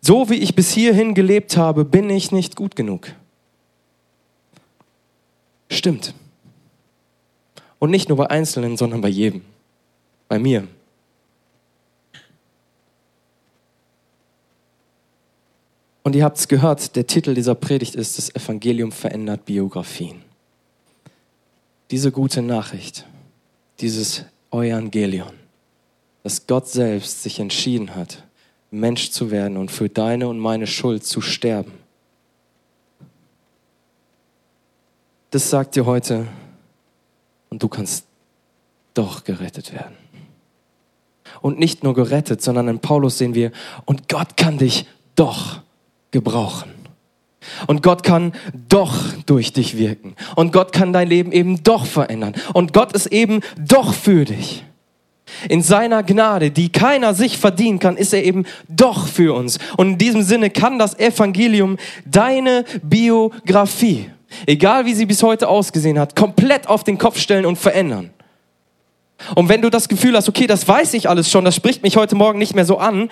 So 0.00 0.30
wie 0.30 0.36
ich 0.36 0.54
bis 0.54 0.70
hierhin 0.70 1.14
gelebt 1.14 1.56
habe, 1.56 1.84
bin 1.84 2.08
ich 2.08 2.30
nicht 2.30 2.54
gut 2.54 2.76
genug. 2.76 3.08
Stimmt. 5.68 6.14
Und 7.80 7.90
nicht 7.90 8.08
nur 8.08 8.18
bei 8.18 8.30
Einzelnen, 8.30 8.76
sondern 8.76 9.00
bei 9.00 9.08
jedem. 9.08 9.42
Bei 10.28 10.38
mir. 10.38 10.68
Und 16.04 16.14
ihr 16.14 16.22
habt 16.22 16.36
es 16.36 16.48
gehört, 16.48 16.96
der 16.96 17.06
Titel 17.06 17.34
dieser 17.34 17.54
Predigt 17.54 17.94
ist, 17.94 18.18
das 18.18 18.32
Evangelium 18.34 18.92
verändert 18.92 19.46
Biografien. 19.46 20.20
Diese 21.90 22.12
gute 22.12 22.42
Nachricht, 22.42 23.06
dieses 23.80 24.24
Evangelion, 24.50 25.32
dass 26.22 26.46
Gott 26.46 26.68
selbst 26.68 27.22
sich 27.22 27.40
entschieden 27.40 27.94
hat, 27.94 28.22
Mensch 28.70 29.12
zu 29.12 29.30
werden 29.30 29.56
und 29.56 29.70
für 29.70 29.88
deine 29.88 30.28
und 30.28 30.38
meine 30.38 30.66
Schuld 30.66 31.06
zu 31.06 31.22
sterben. 31.22 31.72
Das 35.30 35.48
sagt 35.48 35.74
dir 35.74 35.86
heute 35.86 36.26
und 37.48 37.62
du 37.62 37.68
kannst 37.68 38.04
doch 38.92 39.24
gerettet 39.24 39.72
werden. 39.72 39.96
Und 41.40 41.58
nicht 41.58 41.82
nur 41.82 41.94
gerettet, 41.94 42.42
sondern 42.42 42.68
in 42.68 42.78
Paulus 42.80 43.16
sehen 43.16 43.34
wir, 43.34 43.52
und 43.86 44.08
Gott 44.08 44.36
kann 44.36 44.58
dich 44.58 44.86
doch 45.16 45.62
gebrauchen. 46.14 46.70
Und 47.66 47.82
Gott 47.82 48.02
kann 48.02 48.32
doch 48.70 48.94
durch 49.26 49.52
dich 49.52 49.76
wirken. 49.76 50.14
Und 50.36 50.52
Gott 50.52 50.72
kann 50.72 50.94
dein 50.94 51.08
Leben 51.08 51.32
eben 51.32 51.62
doch 51.62 51.84
verändern. 51.84 52.34
Und 52.54 52.72
Gott 52.72 52.92
ist 52.92 53.06
eben 53.06 53.40
doch 53.58 53.92
für 53.92 54.24
dich. 54.24 54.64
In 55.48 55.60
seiner 55.60 56.02
Gnade, 56.02 56.50
die 56.50 56.70
keiner 56.70 57.12
sich 57.12 57.36
verdienen 57.36 57.80
kann, 57.80 57.96
ist 57.96 58.14
er 58.14 58.24
eben 58.24 58.44
doch 58.68 59.08
für 59.08 59.34
uns. 59.34 59.58
Und 59.76 59.88
in 59.88 59.98
diesem 59.98 60.22
Sinne 60.22 60.48
kann 60.48 60.78
das 60.78 60.98
Evangelium 60.98 61.76
deine 62.06 62.64
Biografie, 62.82 64.10
egal 64.46 64.86
wie 64.86 64.94
sie 64.94 65.06
bis 65.06 65.22
heute 65.22 65.48
ausgesehen 65.48 65.98
hat, 65.98 66.14
komplett 66.14 66.68
auf 66.68 66.84
den 66.84 66.96
Kopf 66.96 67.18
stellen 67.18 67.46
und 67.46 67.56
verändern. 67.56 68.10
Und 69.34 69.48
wenn 69.48 69.62
du 69.62 69.70
das 69.70 69.88
Gefühl 69.88 70.16
hast, 70.16 70.28
okay, 70.28 70.46
das 70.46 70.66
weiß 70.66 70.94
ich 70.94 71.08
alles 71.08 71.30
schon, 71.30 71.44
das 71.44 71.56
spricht 71.56 71.82
mich 71.82 71.96
heute 71.96 72.14
Morgen 72.14 72.38
nicht 72.38 72.54
mehr 72.54 72.64
so 72.64 72.78
an, 72.78 73.08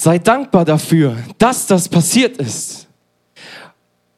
Sei 0.00 0.18
dankbar 0.18 0.64
dafür, 0.64 1.16
dass 1.38 1.66
das 1.66 1.88
passiert 1.88 2.36
ist. 2.36 2.86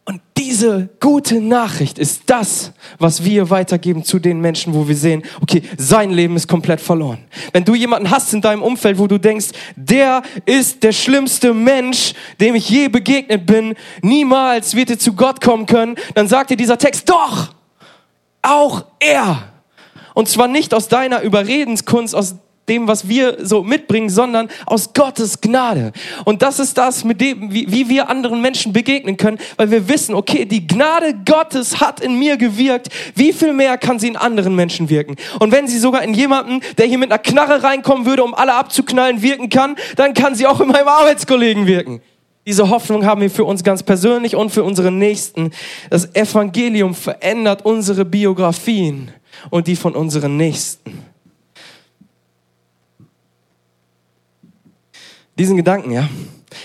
Und 0.04 0.20
diese 0.36 0.90
gute 0.98 1.40
Nachricht 1.40 1.98
ist 1.98 2.22
das, 2.26 2.72
was 2.98 3.24
wir 3.24 3.48
weitergeben 3.48 4.04
zu 4.04 4.18
den 4.18 4.40
Menschen, 4.40 4.74
wo 4.74 4.88
wir 4.88 4.96
sehen, 4.96 5.22
okay, 5.40 5.62
sein 5.78 6.10
Leben 6.10 6.36
ist 6.36 6.48
komplett 6.48 6.80
verloren. 6.80 7.24
Wenn 7.52 7.64
du 7.64 7.74
jemanden 7.74 8.10
hast 8.10 8.34
in 8.34 8.42
deinem 8.42 8.62
Umfeld, 8.62 8.98
wo 8.98 9.06
du 9.06 9.18
denkst, 9.18 9.48
der 9.76 10.22
ist 10.44 10.82
der 10.82 10.92
schlimmste 10.92 11.54
Mensch, 11.54 12.12
dem 12.40 12.56
ich 12.56 12.68
je 12.68 12.88
begegnet 12.88 13.46
bin, 13.46 13.74
niemals 14.02 14.74
wird 14.74 14.90
er 14.90 14.98
zu 14.98 15.14
Gott 15.14 15.40
kommen 15.40 15.64
können, 15.64 15.94
dann 16.14 16.28
sagt 16.28 16.50
dir 16.50 16.56
dieser 16.56 16.78
Text, 16.78 17.08
doch, 17.08 17.54
auch 18.42 18.84
er. 18.98 19.50
Und 20.12 20.28
zwar 20.28 20.48
nicht 20.48 20.74
aus 20.74 20.88
deiner 20.88 21.22
Überredenskunst, 21.22 22.14
aus 22.14 22.34
dem, 22.70 22.88
was 22.88 23.08
wir 23.08 23.38
so 23.44 23.62
mitbringen, 23.62 24.08
sondern 24.08 24.48
aus 24.64 24.94
Gottes 24.94 25.40
Gnade. 25.40 25.92
Und 26.24 26.40
das 26.40 26.58
ist 26.58 26.78
das, 26.78 27.04
mit 27.04 27.20
dem, 27.20 27.52
wie, 27.52 27.70
wie 27.70 27.88
wir 27.88 28.08
anderen 28.08 28.40
Menschen 28.40 28.72
begegnen 28.72 29.16
können, 29.16 29.38
weil 29.56 29.70
wir 29.70 29.88
wissen, 29.88 30.14
okay, 30.14 30.44
die 30.44 30.66
Gnade 30.66 31.14
Gottes 31.26 31.80
hat 31.80 32.00
in 32.00 32.18
mir 32.18 32.36
gewirkt. 32.36 32.88
Wie 33.14 33.32
viel 33.32 33.52
mehr 33.52 33.76
kann 33.76 33.98
sie 33.98 34.08
in 34.08 34.16
anderen 34.16 34.54
Menschen 34.54 34.88
wirken? 34.88 35.16
Und 35.40 35.52
wenn 35.52 35.66
sie 35.66 35.78
sogar 35.78 36.02
in 36.02 36.14
jemanden, 36.14 36.60
der 36.78 36.86
hier 36.86 36.98
mit 36.98 37.10
einer 37.10 37.18
Knarre 37.18 37.62
reinkommen 37.62 38.06
würde, 38.06 38.24
um 38.24 38.34
alle 38.34 38.54
abzuknallen, 38.54 39.20
wirken 39.20 39.50
kann, 39.50 39.76
dann 39.96 40.14
kann 40.14 40.34
sie 40.34 40.46
auch 40.46 40.60
in 40.60 40.68
meinem 40.68 40.88
Arbeitskollegen 40.88 41.66
wirken. 41.66 42.00
Diese 42.46 42.70
Hoffnung 42.70 43.04
haben 43.04 43.20
wir 43.20 43.30
für 43.30 43.44
uns 43.44 43.62
ganz 43.64 43.82
persönlich 43.82 44.34
und 44.34 44.50
für 44.50 44.62
unsere 44.62 44.90
Nächsten. 44.90 45.50
Das 45.90 46.14
Evangelium 46.14 46.94
verändert 46.94 47.64
unsere 47.64 48.04
Biografien 48.04 49.10
und 49.50 49.66
die 49.66 49.76
von 49.76 49.94
unseren 49.94 50.36
Nächsten. 50.36 51.09
Diesen 55.40 55.56
Gedanken, 55.56 55.90
ja, 55.90 56.06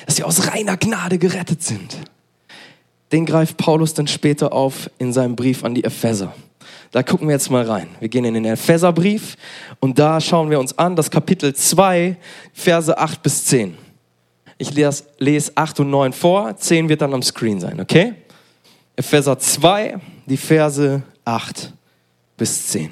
dass 0.05 0.17
sie 0.17 0.23
aus 0.23 0.51
reiner 0.51 0.75
Gnade 0.75 1.17
gerettet 1.17 1.63
sind, 1.63 1.95
den 3.13 3.25
greift 3.25 3.55
Paulus 3.55 3.93
dann 3.93 4.05
später 4.05 4.51
auf 4.51 4.89
in 4.97 5.13
seinem 5.13 5.37
Brief 5.37 5.63
an 5.63 5.73
die 5.73 5.85
Epheser. 5.85 6.35
Da 6.91 7.01
gucken 7.01 7.29
wir 7.29 7.35
jetzt 7.35 7.49
mal 7.49 7.63
rein. 7.63 7.87
Wir 8.01 8.09
gehen 8.09 8.25
in 8.25 8.33
den 8.33 8.43
Epheserbrief 8.43 9.37
und 9.79 9.97
da 9.97 10.19
schauen 10.19 10.49
wir 10.49 10.59
uns 10.59 10.77
an 10.77 10.97
das 10.97 11.09
Kapitel 11.09 11.55
2, 11.55 12.17
Verse 12.51 12.97
8 12.97 13.23
bis 13.23 13.45
10. 13.45 13.77
Ich 14.57 14.73
lese, 14.73 15.05
lese 15.19 15.53
8 15.55 15.79
und 15.79 15.89
9 15.89 16.11
vor, 16.11 16.57
10 16.57 16.89
wird 16.89 17.01
dann 17.01 17.13
am 17.13 17.23
Screen 17.23 17.61
sein, 17.61 17.79
okay? 17.79 18.15
Epheser 18.97 19.39
2, 19.39 20.01
die 20.25 20.35
Verse 20.35 21.01
8 21.23 21.71
bis 22.35 22.67
10. 22.67 22.91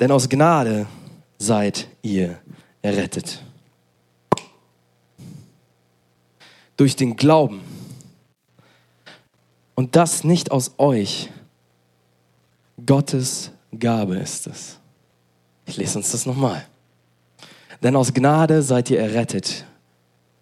Denn 0.00 0.10
aus 0.10 0.26
Gnade 0.26 0.86
seid 1.40 1.88
ihr 2.02 2.38
errettet. 2.82 3.42
Durch 6.76 6.94
den 6.94 7.16
Glauben. 7.16 7.62
Und 9.74 9.96
das 9.96 10.22
nicht 10.22 10.52
aus 10.52 10.74
euch. 10.78 11.30
Gottes 12.84 13.50
Gabe 13.78 14.16
ist 14.16 14.46
es. 14.46 14.78
Ich 15.66 15.76
lese 15.76 15.98
uns 15.98 16.12
das 16.12 16.26
nochmal. 16.26 16.66
Denn 17.82 17.96
aus 17.96 18.12
Gnade 18.12 18.62
seid 18.62 18.90
ihr 18.90 19.00
errettet 19.00 19.64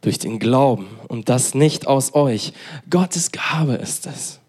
durch 0.01 0.19
den 0.19 0.39
Glauben 0.39 0.89
und 1.09 1.29
das 1.29 1.55
nicht 1.55 1.87
aus 1.87 2.15
euch. 2.15 2.53
Gottes 2.91 3.31
Gabe 3.31 3.75
ist 3.75 4.07
es. 4.07 4.41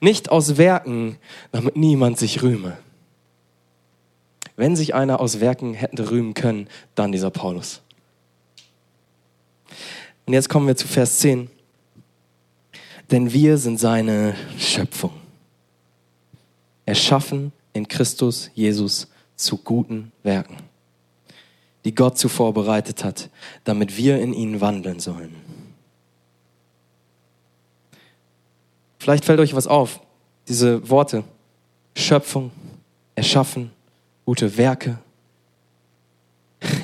Nicht 0.00 0.30
aus 0.30 0.56
Werken, 0.56 1.18
damit 1.52 1.76
niemand 1.76 2.18
sich 2.18 2.42
rühme. 2.42 2.76
Wenn 4.62 4.76
sich 4.76 4.94
einer 4.94 5.18
aus 5.18 5.40
Werken 5.40 5.74
hätte 5.74 6.12
rühmen 6.12 6.34
können, 6.34 6.68
dann 6.94 7.10
dieser 7.10 7.32
Paulus. 7.32 7.80
Und 10.24 10.34
jetzt 10.34 10.48
kommen 10.48 10.68
wir 10.68 10.76
zu 10.76 10.86
Vers 10.86 11.18
10. 11.18 11.50
Denn 13.10 13.32
wir 13.32 13.58
sind 13.58 13.80
seine 13.80 14.36
Schöpfung. 14.56 15.14
Erschaffen 16.86 17.50
in 17.72 17.88
Christus 17.88 18.52
Jesus 18.54 19.08
zu 19.34 19.56
guten 19.56 20.12
Werken, 20.22 20.58
die 21.84 21.96
Gott 21.96 22.16
zuvor 22.16 22.54
bereitet 22.54 23.02
hat, 23.02 23.30
damit 23.64 23.96
wir 23.96 24.20
in 24.20 24.32
ihnen 24.32 24.60
wandeln 24.60 25.00
sollen. 25.00 25.34
Vielleicht 29.00 29.24
fällt 29.24 29.40
euch 29.40 29.56
was 29.56 29.66
auf, 29.66 29.98
diese 30.46 30.88
Worte. 30.88 31.24
Schöpfung, 31.96 32.52
erschaffen, 33.16 33.72
gute 34.24 34.56
Werke. 34.56 34.98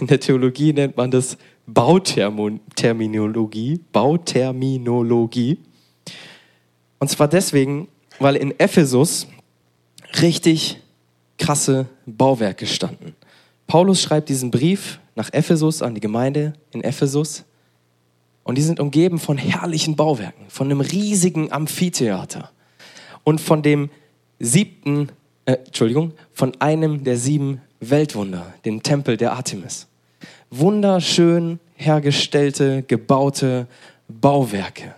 In 0.01 0.07
der 0.07 0.21
Theologie 0.21 0.73
nennt 0.73 0.97
man 0.97 1.11
das 1.11 1.37
Bauterminologie. 1.67 3.81
Bauterminologie. 3.93 5.59
Und 6.99 7.09
zwar 7.09 7.29
deswegen, 7.29 7.89
weil 8.19 8.37
in 8.37 8.59
Ephesus 8.59 9.27
richtig 10.21 10.81
krasse 11.39 11.87
Bauwerke 12.07 12.67
standen. 12.67 13.15
Paulus 13.67 14.03
schreibt 14.03 14.29
diesen 14.29 14.51
Brief 14.51 14.99
nach 15.15 15.33
Ephesus 15.33 15.83
an 15.83 15.95
die 15.95 16.01
Gemeinde 16.01 16.55
in 16.71 16.83
Ephesus. 16.83 17.45
Und 18.43 18.57
die 18.57 18.63
sind 18.63 18.81
umgeben 18.81 19.19
von 19.19 19.37
herrlichen 19.37 19.95
Bauwerken, 19.95 20.47
von 20.49 20.69
einem 20.69 20.81
riesigen 20.81 21.53
Amphitheater 21.53 22.51
und 23.25 23.41
von 23.41 23.63
dem 23.63 23.91
siebten, 24.39 25.11
äh, 25.49 25.57
Entschuldigung, 25.65 26.13
von 26.33 26.53
einem 26.61 27.05
der 27.05 27.17
sieben 27.17 27.63
Weltwunder, 27.81 28.53
dem 28.65 28.83
Tempel 28.83 29.17
der 29.17 29.33
Artemis. 29.33 29.87
Wunderschön 30.51 31.59
hergestellte, 31.75 32.83
gebaute 32.83 33.67
Bauwerke. 34.09 34.95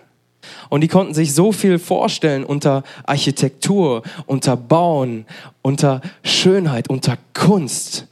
Und 0.68 0.80
die 0.80 0.88
konnten 0.88 1.14
sich 1.14 1.34
so 1.34 1.52
viel 1.52 1.78
vorstellen 1.78 2.44
unter 2.44 2.82
Architektur, 3.04 4.02
unter 4.26 4.56
Bauen, 4.56 5.24
unter 5.62 6.00
Schönheit, 6.22 6.88
unter 6.90 7.16
Kunst 7.32 8.06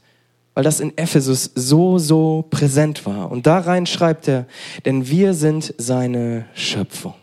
weil 0.55 0.63
das 0.65 0.81
in 0.81 0.97
Ephesus 0.97 1.51
so, 1.55 1.99
so 1.99 2.45
präsent 2.49 3.05
war. 3.05 3.31
Und 3.31 3.47
da 3.47 3.59
rein 3.59 3.85
schreibt 3.85 4.27
er, 4.27 4.45
denn 4.83 5.07
wir 5.07 5.33
sind 5.33 5.73
seine 5.77 6.47
Schöpfung. 6.53 7.13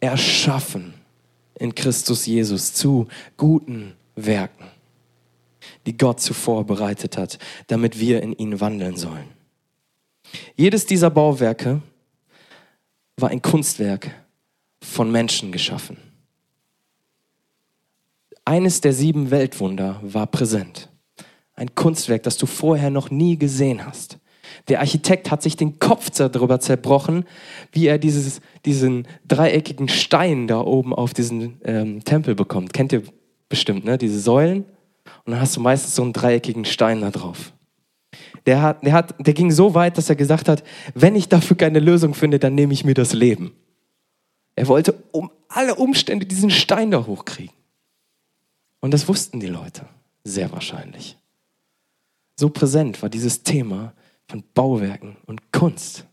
Erschaffen 0.00 0.93
in 1.58 1.74
Christus 1.74 2.26
Jesus 2.26 2.72
zu 2.74 3.08
guten 3.36 3.94
Werken, 4.16 4.66
die 5.86 5.96
Gott 5.96 6.20
zuvor 6.20 6.64
bereitet 6.64 7.16
hat, 7.16 7.38
damit 7.66 7.98
wir 7.98 8.22
in 8.22 8.32
ihn 8.32 8.60
wandeln 8.60 8.96
sollen. 8.96 9.28
Jedes 10.56 10.86
dieser 10.86 11.10
Bauwerke 11.10 11.80
war 13.16 13.30
ein 13.30 13.42
Kunstwerk 13.42 14.10
von 14.80 15.10
Menschen 15.10 15.52
geschaffen. 15.52 15.96
Eines 18.44 18.80
der 18.80 18.92
sieben 18.92 19.30
Weltwunder 19.30 20.00
war 20.02 20.26
präsent. 20.26 20.90
Ein 21.54 21.74
Kunstwerk, 21.74 22.24
das 22.24 22.36
du 22.36 22.46
vorher 22.46 22.90
noch 22.90 23.10
nie 23.10 23.38
gesehen 23.38 23.86
hast. 23.86 24.18
Der 24.68 24.80
Architekt 24.80 25.30
hat 25.30 25.42
sich 25.42 25.56
den 25.56 25.78
Kopf 25.78 26.10
darüber 26.10 26.60
zerbrochen, 26.60 27.24
wie 27.72 27.86
er 27.86 27.98
dieses, 27.98 28.40
diesen 28.64 29.06
dreieckigen 29.26 29.88
Stein 29.88 30.46
da 30.46 30.60
oben 30.60 30.94
auf 30.94 31.14
diesen 31.14 31.60
ähm, 31.64 32.04
Tempel 32.04 32.34
bekommt. 32.34 32.72
Kennt 32.72 32.92
ihr 32.92 33.02
bestimmt, 33.48 33.84
ne? 33.84 33.98
Diese 33.98 34.20
Säulen. 34.20 34.64
Und 35.24 35.32
dann 35.32 35.40
hast 35.40 35.56
du 35.56 35.60
meistens 35.60 35.94
so 35.94 36.02
einen 36.02 36.12
dreieckigen 36.12 36.64
Stein 36.64 37.00
da 37.00 37.10
drauf. 37.10 37.52
Der, 38.46 38.62
hat, 38.62 38.84
der, 38.84 38.92
hat, 38.92 39.14
der 39.18 39.34
ging 39.34 39.50
so 39.50 39.74
weit, 39.74 39.96
dass 39.98 40.08
er 40.08 40.16
gesagt 40.16 40.48
hat, 40.48 40.62
wenn 40.94 41.16
ich 41.16 41.28
dafür 41.28 41.56
keine 41.56 41.80
Lösung 41.80 42.14
finde, 42.14 42.38
dann 42.38 42.54
nehme 42.54 42.72
ich 42.72 42.84
mir 42.84 42.94
das 42.94 43.12
Leben. 43.12 43.52
Er 44.54 44.68
wollte 44.68 45.02
um 45.12 45.30
alle 45.48 45.74
Umstände 45.74 46.26
diesen 46.26 46.50
Stein 46.50 46.90
da 46.90 47.06
hochkriegen. 47.06 47.54
Und 48.80 48.92
das 48.92 49.08
wussten 49.08 49.40
die 49.40 49.46
Leute, 49.46 49.86
sehr 50.24 50.52
wahrscheinlich. 50.52 51.16
So 52.36 52.50
präsent 52.50 53.00
war 53.02 53.08
dieses 53.08 53.42
Thema 53.42 53.94
von 54.28 54.42
Bauwerken 54.54 55.16
und 55.26 55.52
Kunst. 55.52 56.06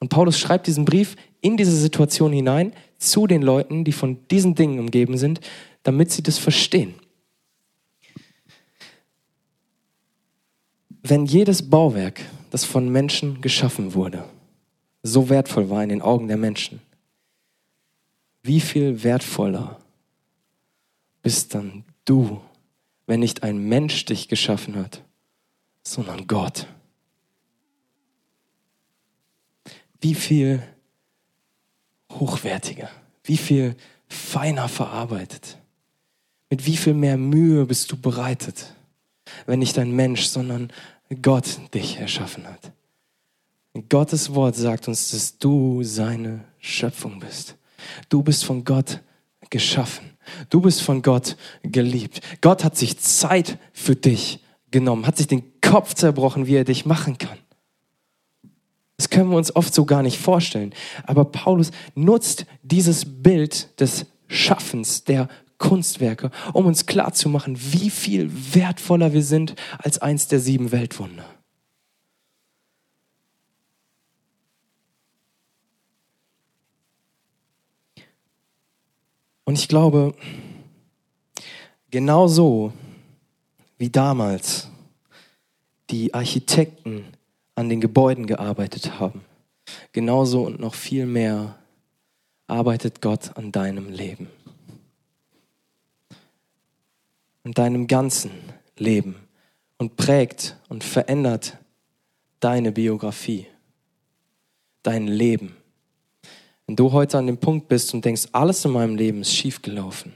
Und 0.00 0.08
Paulus 0.08 0.38
schreibt 0.38 0.66
diesen 0.66 0.84
Brief 0.84 1.16
in 1.40 1.56
diese 1.56 1.76
Situation 1.76 2.32
hinein 2.32 2.72
zu 2.98 3.26
den 3.26 3.42
Leuten, 3.42 3.84
die 3.84 3.92
von 3.92 4.26
diesen 4.28 4.54
Dingen 4.54 4.78
umgeben 4.78 5.16
sind, 5.16 5.40
damit 5.82 6.10
sie 6.10 6.22
das 6.22 6.38
verstehen. 6.38 6.94
Wenn 11.02 11.26
jedes 11.26 11.68
Bauwerk, 11.68 12.20
das 12.50 12.64
von 12.64 12.88
Menschen 12.88 13.40
geschaffen 13.40 13.94
wurde, 13.94 14.24
so 15.02 15.28
wertvoll 15.28 15.68
war 15.68 15.82
in 15.82 15.90
den 15.90 16.02
Augen 16.02 16.28
der 16.28 16.38
Menschen, 16.38 16.80
wie 18.42 18.60
viel 18.60 19.02
wertvoller 19.02 19.78
bist 21.22 21.54
dann 21.54 21.84
du, 22.04 22.40
wenn 23.06 23.20
nicht 23.20 23.42
ein 23.42 23.58
Mensch 23.58 24.04
dich 24.04 24.28
geschaffen 24.28 24.76
hat, 24.76 25.02
sondern 25.82 26.26
Gott. 26.26 26.66
Wie 30.04 30.14
viel 30.14 30.62
hochwertiger, 32.12 32.90
wie 33.22 33.38
viel 33.38 33.74
feiner 34.06 34.68
verarbeitet, 34.68 35.56
mit 36.50 36.66
wie 36.66 36.76
viel 36.76 36.92
mehr 36.92 37.16
Mühe 37.16 37.64
bist 37.64 37.90
du 37.90 37.96
bereitet, 37.96 38.74
wenn 39.46 39.60
nicht 39.60 39.78
ein 39.78 39.92
Mensch, 39.92 40.26
sondern 40.26 40.70
Gott 41.22 41.58
dich 41.72 41.96
erschaffen 41.96 42.46
hat. 42.46 42.70
Gottes 43.88 44.34
Wort 44.34 44.56
sagt 44.56 44.88
uns, 44.88 45.10
dass 45.10 45.38
du 45.38 45.82
seine 45.82 46.44
Schöpfung 46.58 47.20
bist. 47.20 47.56
Du 48.10 48.22
bist 48.22 48.44
von 48.44 48.62
Gott 48.62 49.00
geschaffen. 49.48 50.10
Du 50.50 50.60
bist 50.60 50.82
von 50.82 51.00
Gott 51.00 51.38
geliebt. 51.62 52.20
Gott 52.42 52.62
hat 52.62 52.76
sich 52.76 52.98
Zeit 52.98 53.56
für 53.72 53.96
dich 53.96 54.44
genommen, 54.70 55.06
hat 55.06 55.16
sich 55.16 55.28
den 55.28 55.58
Kopf 55.62 55.94
zerbrochen, 55.94 56.46
wie 56.46 56.56
er 56.56 56.64
dich 56.64 56.84
machen 56.84 57.16
kann. 57.16 57.38
Das 58.96 59.10
können 59.10 59.30
wir 59.30 59.36
uns 59.36 59.54
oft 59.54 59.74
so 59.74 59.84
gar 59.84 60.02
nicht 60.02 60.18
vorstellen. 60.18 60.72
Aber 61.04 61.24
Paulus 61.24 61.70
nutzt 61.94 62.46
dieses 62.62 63.22
Bild 63.22 63.80
des 63.80 64.06
Schaffens, 64.28 65.04
der 65.04 65.28
Kunstwerke, 65.58 66.30
um 66.52 66.66
uns 66.66 66.86
klarzumachen, 66.86 67.56
wie 67.72 67.90
viel 67.90 68.30
wertvoller 68.54 69.12
wir 69.12 69.22
sind 69.22 69.54
als 69.78 69.98
eins 69.98 70.28
der 70.28 70.40
sieben 70.40 70.72
Weltwunder. 70.72 71.24
Und 79.44 79.58
ich 79.58 79.68
glaube, 79.68 80.14
genau 81.90 82.26
so 82.28 82.72
wie 83.78 83.90
damals 83.90 84.68
die 85.90 86.14
Architekten 86.14 87.04
an 87.54 87.68
den 87.68 87.80
Gebäuden 87.80 88.26
gearbeitet 88.26 88.98
haben. 88.98 89.24
Genauso 89.92 90.42
und 90.44 90.60
noch 90.60 90.74
viel 90.74 91.06
mehr 91.06 91.58
arbeitet 92.46 93.00
Gott 93.00 93.36
an 93.36 93.52
deinem 93.52 93.90
Leben. 93.90 94.28
An 97.44 97.52
deinem 97.52 97.86
ganzen 97.86 98.30
Leben 98.76 99.16
und 99.78 99.96
prägt 99.96 100.56
und 100.68 100.84
verändert 100.84 101.58
deine 102.40 102.72
Biografie, 102.72 103.46
dein 104.82 105.06
Leben. 105.06 105.56
Wenn 106.66 106.76
du 106.76 106.92
heute 106.92 107.18
an 107.18 107.26
dem 107.26 107.38
Punkt 107.38 107.68
bist 107.68 107.94
und 107.94 108.04
denkst, 108.04 108.28
alles 108.32 108.64
in 108.64 108.72
meinem 108.72 108.96
Leben 108.96 109.20
ist 109.20 109.34
schiefgelaufen, 109.34 110.12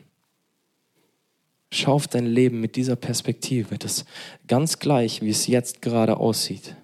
Schau 1.70 1.92
auf 1.92 2.08
dein 2.08 2.26
Leben 2.26 2.60
mit 2.60 2.76
dieser 2.76 2.96
Perspektive, 2.96 3.76
das 3.76 4.06
ganz 4.46 4.78
gleich, 4.78 5.20
wie 5.20 5.28
es 5.28 5.46
jetzt 5.46 5.82
gerade 5.82 6.16
aussieht. 6.16 6.74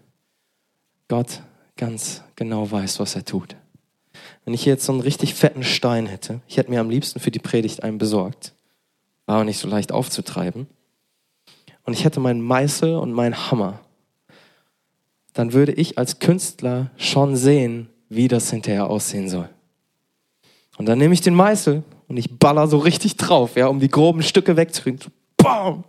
Gott 1.09 1.43
ganz 1.77 2.23
genau 2.37 2.71
weiß, 2.71 3.01
was 3.01 3.15
er 3.17 3.25
tut. 3.25 3.57
Wenn 4.45 4.55
ich 4.55 4.65
jetzt 4.65 4.85
so 4.85 4.93
einen 4.93 5.01
richtig 5.01 5.35
fetten 5.35 5.65
Stein 5.65 6.07
hätte, 6.07 6.41
ich 6.47 6.57
hätte 6.57 6.71
mir 6.71 6.81
am 6.81 6.91
liebsten 6.91 7.21
für 7.21 7.31
die 7.31 7.39
Predigt 7.39 7.83
einen 7.83 7.99
besorgt, 7.99 8.55
war 9.27 9.37
aber 9.37 9.45
nicht 9.45 9.59
so 9.59 9.69
leicht 9.69 9.93
aufzutreiben, 9.93 10.67
und 11.85 11.93
ich 11.93 12.05
hätte 12.05 12.21
meinen 12.21 12.41
Meißel 12.41 12.97
und 12.97 13.13
meinen 13.13 13.51
Hammer, 13.51 13.81
dann 15.35 15.53
würde 15.53 15.73
ich 15.73 15.99
als 15.99 16.19
Künstler 16.19 16.91
schon 16.97 17.37
sehen, 17.37 17.91
wie 18.09 18.29
das 18.29 18.51
hinterher 18.51 18.89
aussehen 18.89 19.29
soll. 19.29 19.49
Und 20.77 20.87
dann 20.87 20.99
nehme 20.99 21.15
ich 21.15 21.21
den 21.21 21.35
Meißel 21.35 21.83
und 22.09 22.17
ich 22.17 22.39
baller 22.39 22.69
so 22.69 22.79
richtig 22.79 23.17
drauf, 23.17 23.57
ja, 23.57 23.67
um 23.67 23.81
die 23.81 23.91
groben 23.91 24.23
Stücke 24.23 24.57
wegzukriegen. 24.57 25.01
So, 25.01 25.11
bam! 25.37 25.85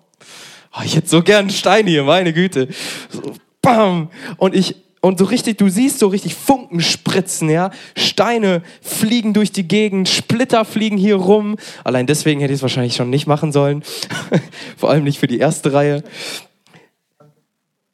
Oh, 0.77 0.81
ich 0.83 0.95
hätte 0.95 1.07
so 1.07 1.21
gern 1.23 1.41
einen 1.41 1.49
Stein 1.51 1.87
hier, 1.87 2.03
meine 2.03 2.33
Güte. 2.33 2.67
So, 3.09 3.33
bam! 3.61 4.09
Und 4.37 4.53
ich, 4.53 4.75
und 5.05 5.19
so 5.19 5.25
richtig, 5.25 5.59
du 5.59 5.69
siehst 5.69 5.99
so 5.99 6.07
richtig 6.07 6.33
Funken 6.33 6.81
spritzen, 6.81 7.47
ja. 7.47 7.69
Steine 7.95 8.63
fliegen 8.81 9.33
durch 9.33 9.51
die 9.51 9.67
Gegend, 9.67 10.09
Splitter 10.09 10.65
fliegen 10.65 10.97
hier 10.97 11.17
rum. 11.17 11.57
Allein 11.83 12.07
deswegen 12.07 12.41
hätte 12.41 12.53
ich 12.53 12.57
es 12.57 12.61
wahrscheinlich 12.63 12.95
schon 12.95 13.11
nicht 13.11 13.27
machen 13.27 13.51
sollen. 13.51 13.83
Vor 14.77 14.89
allem 14.89 15.03
nicht 15.03 15.19
für 15.19 15.27
die 15.27 15.37
erste 15.37 15.73
Reihe. 15.73 16.03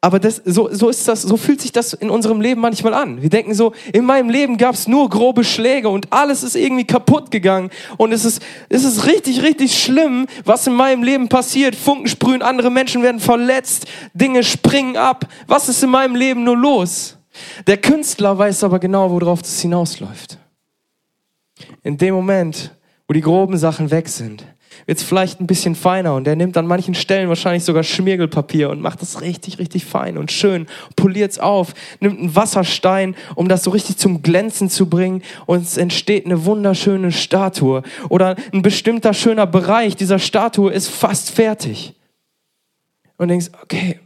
Aber 0.04 0.20
das, 0.20 0.42
so, 0.46 0.68
so 0.74 0.90
ist 0.90 1.08
das, 1.08 1.22
so 1.22 1.38
fühlt 1.38 1.62
sich 1.62 1.72
das 1.72 1.94
in 1.94 2.10
unserem 2.10 2.42
Leben 2.42 2.60
manchmal 2.60 2.96
an. 2.96 3.22
Wir 3.22 3.30
denken 3.30 3.54
so, 3.54 3.74
in 3.94 4.04
meinem 4.04 4.32
Leben 4.32 4.58
gab 4.58 4.74
es 4.74 4.88
nur 4.88 5.08
grobe 5.08 5.44
Schläge 5.44 5.90
und 5.90 6.12
alles 6.12 6.42
ist 6.42 6.56
irgendwie 6.56 6.86
kaputt 6.86 7.30
gegangen. 7.30 7.70
Und 7.98 8.12
es 8.12 8.26
ist, 8.26 8.42
es 8.70 8.84
ist 8.84 9.06
richtig, 9.06 9.44
richtig 9.44 9.78
schlimm, 9.78 10.26
was 10.44 10.66
in 10.66 10.74
meinem 10.74 11.04
Leben 11.04 11.30
passiert. 11.30 11.76
Funken 11.76 12.08
sprühen, 12.08 12.42
andere 12.42 12.72
Menschen 12.72 13.04
werden 13.04 13.22
verletzt, 13.22 13.86
Dinge 14.16 14.44
springen 14.44 14.98
ab. 14.98 15.28
Was 15.46 15.70
ist 15.70 15.84
in 15.84 15.92
meinem 15.92 16.16
Leben 16.16 16.44
nur 16.46 16.58
los? 16.58 17.18
Der 17.68 17.78
Künstler 17.78 18.36
weiß 18.36 18.64
aber 18.64 18.80
genau, 18.80 19.12
worauf 19.12 19.44
das 19.44 19.62
hinausläuft. 19.62 20.40
In 21.84 21.98
dem 21.98 22.16
Moment, 22.16 22.72
wo 23.08 23.14
die 23.14 23.22
groben 23.22 23.56
Sachen 23.56 23.92
weg 23.92 24.10
sind, 24.10 24.44
wird 24.86 24.98
es 24.98 25.04
vielleicht 25.04 25.40
ein 25.40 25.48
bisschen 25.48 25.76
feiner 25.76 26.16
und 26.16 26.28
er 26.28 26.36
nimmt 26.36 26.58
an 26.58 26.66
manchen 26.66 26.96
Stellen 26.96 27.30
wahrscheinlich 27.30 27.64
sogar 27.64 27.84
Schmirgelpapier 27.84 28.70
und 28.70 28.82
macht 28.82 29.02
das 29.02 29.22
richtig, 29.22 29.60
richtig 29.60 29.86
fein 29.86 30.18
und 30.18 30.32
schön, 30.32 30.68
poliert 30.96 31.32
es 31.32 31.40
auf, 31.40 31.74
nimmt 32.00 32.20
einen 32.20 32.36
Wasserstein, 32.36 33.16
um 33.36 33.48
das 33.48 33.64
so 33.64 33.72
richtig 33.72 33.98
zum 33.98 34.22
Glänzen 34.22 34.70
zu 34.70 34.88
bringen 34.88 35.24
und 35.46 35.62
es 35.62 35.78
entsteht 35.78 36.26
eine 36.26 36.46
wunderschöne 36.46 37.12
Statue 37.12 37.84
oder 38.10 38.36
ein 38.54 38.62
bestimmter 38.62 39.14
schöner 39.14 39.48
Bereich 39.48 39.96
dieser 39.96 40.20
Statue 40.20 40.72
ist 40.72 40.90
fast 40.90 41.32
fertig. 41.32 41.94
Und 43.18 43.28
denkst, 43.28 43.52
okay, 43.62 44.00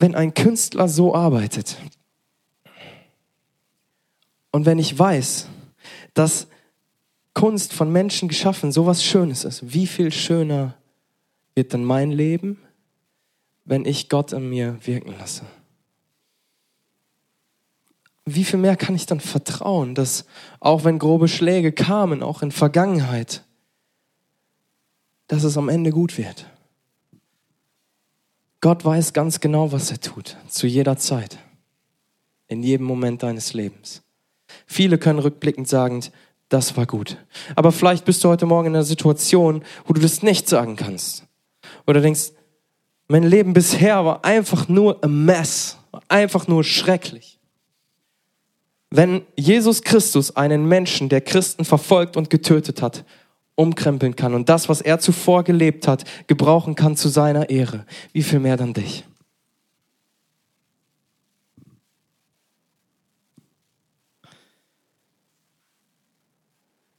wenn 0.00 0.14
ein 0.14 0.34
Künstler 0.34 0.88
so 0.88 1.14
arbeitet 1.14 1.76
und 4.50 4.66
wenn 4.66 4.78
ich 4.78 4.98
weiß, 4.98 5.48
dass 6.14 6.48
Kunst 7.36 7.74
von 7.74 7.92
Menschen 7.92 8.28
geschaffen 8.28 8.72
so 8.72 8.86
was 8.86 9.04
Schönes 9.04 9.44
ist, 9.44 9.74
wie 9.74 9.86
viel 9.86 10.10
schöner 10.10 10.74
wird 11.54 11.74
dann 11.74 11.84
mein 11.84 12.10
Leben, 12.10 12.58
wenn 13.66 13.84
ich 13.84 14.08
Gott 14.08 14.32
in 14.32 14.48
mir 14.48 14.78
wirken 14.86 15.14
lasse? 15.18 15.44
Wie 18.24 18.42
viel 18.42 18.58
mehr 18.58 18.74
kann 18.74 18.94
ich 18.94 19.04
dann 19.04 19.20
vertrauen, 19.20 19.94
dass 19.94 20.24
auch 20.60 20.84
wenn 20.84 20.98
grobe 20.98 21.28
Schläge 21.28 21.72
kamen, 21.72 22.22
auch 22.22 22.40
in 22.40 22.52
Vergangenheit, 22.52 23.44
dass 25.26 25.44
es 25.44 25.58
am 25.58 25.68
Ende 25.68 25.90
gut 25.90 26.16
wird? 26.16 26.46
Gott 28.62 28.82
weiß 28.82 29.12
ganz 29.12 29.40
genau, 29.40 29.72
was 29.72 29.90
er 29.90 30.00
tut, 30.00 30.38
zu 30.48 30.66
jeder 30.66 30.96
Zeit, 30.96 31.36
in 32.48 32.62
jedem 32.62 32.86
Moment 32.86 33.22
deines 33.22 33.52
Lebens. 33.52 34.02
Viele 34.64 34.96
können 34.96 35.18
rückblickend 35.18 35.68
sagen, 35.68 36.02
das 36.48 36.76
war 36.76 36.86
gut. 36.86 37.16
Aber 37.54 37.72
vielleicht 37.72 38.04
bist 38.04 38.22
du 38.22 38.28
heute 38.28 38.46
Morgen 38.46 38.68
in 38.68 38.74
einer 38.74 38.84
Situation, 38.84 39.62
wo 39.84 39.92
du 39.92 40.00
das 40.00 40.22
nicht 40.22 40.48
sagen 40.48 40.76
kannst. 40.76 41.24
Oder 41.86 42.00
denkst, 42.00 42.32
mein 43.08 43.24
Leben 43.24 43.52
bisher 43.52 44.04
war 44.04 44.24
einfach 44.24 44.68
nur 44.68 45.02
a 45.02 45.08
mess, 45.08 45.78
einfach 46.08 46.48
nur 46.48 46.64
schrecklich. 46.64 47.38
Wenn 48.90 49.22
Jesus 49.36 49.82
Christus 49.82 50.36
einen 50.36 50.66
Menschen, 50.66 51.08
der 51.08 51.20
Christen 51.20 51.64
verfolgt 51.64 52.16
und 52.16 52.30
getötet 52.30 52.82
hat, 52.82 53.04
umkrempeln 53.56 54.14
kann 54.14 54.34
und 54.34 54.48
das, 54.48 54.68
was 54.68 54.80
er 54.80 55.00
zuvor 55.00 55.42
gelebt 55.42 55.88
hat, 55.88 56.04
gebrauchen 56.26 56.74
kann 56.74 56.96
zu 56.96 57.08
seiner 57.08 57.50
Ehre, 57.50 57.84
wie 58.12 58.22
viel 58.22 58.38
mehr 58.38 58.56
dann 58.56 58.74
dich? 58.74 59.04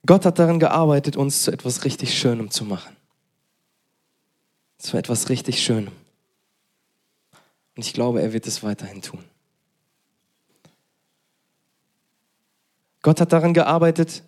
Gott 0.08 0.26
hat 0.26 0.39
daran 0.39 0.60
gearbeitet, 0.60 1.17
uns 1.17 1.43
zu 1.43 1.52
etwas 1.52 1.84
richtig 1.84 2.17
Schönem 2.17 2.50
zu 2.50 2.65
machen. 2.65 2.96
Zu 4.80 4.98
etwas 4.98 5.30
richtig 5.30 5.62
Schönem. 5.62 5.93
Und 7.76 7.86
ich 7.86 7.93
glaube, 7.93 8.22
er 8.22 8.34
wird 8.34 8.48
es 8.48 8.63
weiterhin 8.63 9.02
tun. 9.02 9.24
Gott 13.04 13.22
hat 13.22 13.34
daran 13.34 13.54
gearbeitet, 13.54 14.24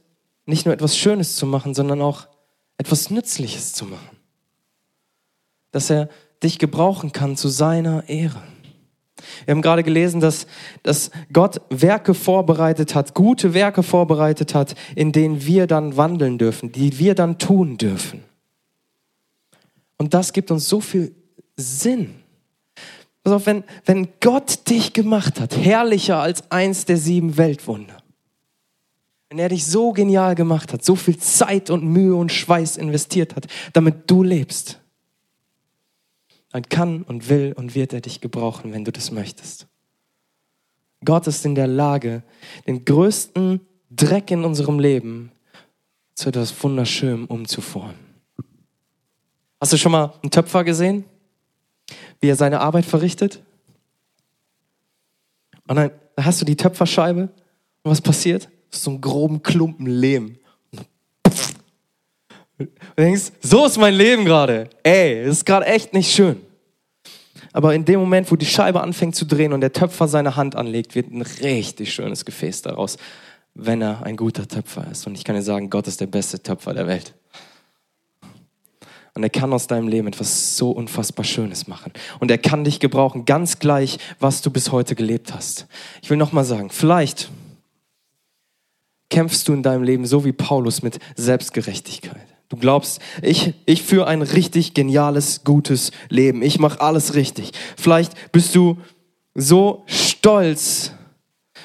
nicht 0.46 0.65
nur 0.65 0.74
etwas 0.74 0.98
Schönes 0.98 1.36
zu 1.38 1.46
machen, 1.46 1.74
sondern 1.74 2.02
auch 2.02 2.28
etwas 2.78 3.10
Nützliches 3.10 3.74
zu 3.74 3.86
machen. 3.86 4.18
Dass 5.72 5.89
er 5.89 6.10
dich 6.44 6.60
gebrauchen 6.60 7.12
kann 7.13 7.38
zu 7.38 7.48
seiner 7.48 8.08
Ehre. 8.10 8.42
Wir 9.46 9.54
haben 9.54 9.62
gerade 9.62 9.84
gelesen, 9.84 10.20
dass, 10.20 10.48
dass 10.84 11.12
Gott 11.34 11.62
Werke 11.70 12.14
vorbereitet 12.14 12.96
hat, 12.96 13.14
gute 13.14 13.54
Werke 13.54 13.84
vorbereitet 13.84 14.54
hat, 14.56 14.76
in 14.96 15.12
denen 15.12 15.46
wir 15.46 15.68
dann 15.68 15.98
wandeln 15.98 16.38
dürfen, 16.38 16.72
die 16.72 17.00
wir 17.00 17.16
dann 17.16 17.38
tun 17.38 17.78
dürfen. 17.78 18.24
Und 19.98 20.14
das 20.14 20.34
gibt 20.34 20.50
uns 20.50 20.68
so 20.70 20.80
viel 20.80 21.14
Sinn. 21.56 22.16
Also 23.24 23.46
wenn, 23.46 23.64
wenn 23.86 24.08
Gott 24.22 24.70
dich 24.70 24.94
gemacht 24.94 25.40
hat, 25.40 25.56
herrlicher 25.58 26.20
als 26.20 26.50
eins 26.52 26.86
der 26.86 26.98
sieben 26.98 27.38
Weltwunder, 27.38 27.98
wenn 29.30 29.40
er 29.40 29.50
dich 29.50 29.66
so 29.66 29.92
genial 29.92 30.34
gemacht 30.36 30.74
hat, 30.74 30.84
so 30.84 30.96
viel 30.96 31.18
Zeit 31.18 31.70
und 31.70 31.84
Mühe 31.84 32.16
und 32.16 32.32
Schweiß 32.32 32.78
investiert 32.78 33.36
hat, 33.36 33.46
damit 33.74 34.10
du 34.10 34.24
lebst, 34.24 34.80
dann 36.52 36.64
kann 36.64 37.04
und 37.04 37.30
will 37.30 37.54
und 37.56 37.76
wird 37.76 37.94
er 37.94 38.02
dich 38.02 38.22
gebrauchen, 38.22 38.74
wenn 38.74 38.86
du 38.86 38.92
das 38.92 39.12
möchtest. 39.12 39.68
Gott 41.06 41.28
ist 41.28 41.46
in 41.46 41.56
der 41.56 41.68
Lage, 41.68 42.24
den 42.68 42.84
größten 42.84 43.62
Dreck 43.90 44.32
in 44.32 44.44
unserem 44.44 44.80
Leben 44.80 45.32
zu 46.16 46.30
etwas 46.30 46.64
Wunderschönem 46.64 47.26
umzuformen. 47.26 47.96
Hast 49.62 49.74
du 49.74 49.78
schon 49.78 49.92
mal 49.92 50.14
einen 50.22 50.32
Töpfer 50.32 50.64
gesehen? 50.64 51.06
Wie 52.20 52.28
er 52.28 52.36
seine 52.36 52.60
Arbeit 52.60 52.86
verrichtet? 52.86 53.42
Und 55.68 55.76
dann 55.76 55.92
hast 56.18 56.42
du 56.42 56.46
die 56.46 56.58
Töpferscheibe 56.58 57.22
und 57.22 57.92
was 57.92 58.02
passiert? 58.02 58.50
So 58.72 58.92
einen 58.92 59.02
groben 59.02 59.44
Klumpen 59.44 59.86
Lehm. 59.86 60.38
Du 62.60 62.67
denkst, 62.98 63.32
so 63.41 63.65
ist 63.65 63.78
mein 63.78 63.93
Leben 63.93 64.26
gerade. 64.26 64.69
Ey, 64.84 65.24
das 65.24 65.38
ist 65.38 65.45
gerade 65.45 65.65
echt 65.65 65.93
nicht 65.93 66.12
schön. 66.12 66.36
Aber 67.54 67.74
in 67.74 67.86
dem 67.86 68.00
Moment, 68.00 68.30
wo 68.32 68.36
die 68.36 68.45
Scheibe 68.45 68.82
anfängt 68.82 69.15
zu 69.15 69.26
drehen 69.26 69.54
und 69.54 69.62
der 69.62 69.74
Töpfer 69.74 70.08
seine 70.08 70.36
Hand 70.36 70.56
anlegt, 70.56 70.93
wird 70.93 71.12
ein 71.12 71.22
richtig 71.22 71.93
schönes 71.93 72.26
Gefäß 72.26 72.62
daraus, 72.62 72.98
wenn 73.56 73.82
er 73.82 74.04
ein 74.04 74.17
guter 74.17 74.48
Töpfer 74.48 74.86
ist. 74.91 75.08
Und 75.08 75.15
ich 75.15 75.24
kann 75.24 75.36
dir 75.36 75.41
sagen, 75.41 75.69
Gott 75.69 75.88
ist 75.88 76.02
der 76.02 76.08
beste 76.08 76.43
Töpfer 76.43 76.74
der 76.74 76.86
Welt. 76.86 77.15
Und 79.15 79.24
er 79.24 79.30
kann 79.30 79.52
aus 79.52 79.67
deinem 79.67 79.88
Leben 79.88 80.08
etwas 80.08 80.56
so 80.58 80.72
unfassbar 80.72 81.26
Schönes 81.26 81.67
machen. 81.67 81.91
Und 82.19 82.30
er 82.30 82.38
kann 82.38 82.63
dich 82.63 82.80
gebrauchen, 82.80 83.26
ganz 83.26 83.60
gleich, 83.60 83.98
was 84.19 84.41
du 84.41 84.52
bis 84.52 84.72
heute 84.72 84.95
gelebt 84.95 85.34
hast. 85.34 85.65
Ich 86.02 86.10
will 86.10 86.17
nochmal 86.17 86.45
sagen, 86.45 86.69
vielleicht 86.69 87.30
kämpfst 89.10 89.48
du 89.48 89.54
in 89.54 89.63
deinem 89.63 89.84
Leben 89.84 90.06
so 90.06 90.24
wie 90.24 90.32
Paulus 90.32 90.84
mit 90.84 91.00
Selbstgerechtigkeit. 91.15 92.29
Du 92.50 92.58
glaubst, 92.58 93.00
ich, 93.22 93.54
ich 93.66 93.84
führe 93.84 94.08
ein 94.08 94.24
richtig 94.24 94.74
geniales, 94.74 95.44
gutes 95.44 95.92
Leben. 96.10 96.42
Ich 96.42 96.60
mache 96.60 96.82
alles 96.82 97.14
richtig. 97.14 97.52
Vielleicht 97.78 98.32
bist 98.32 98.56
du 98.56 98.80
so 99.36 99.84
stolz 99.86 100.92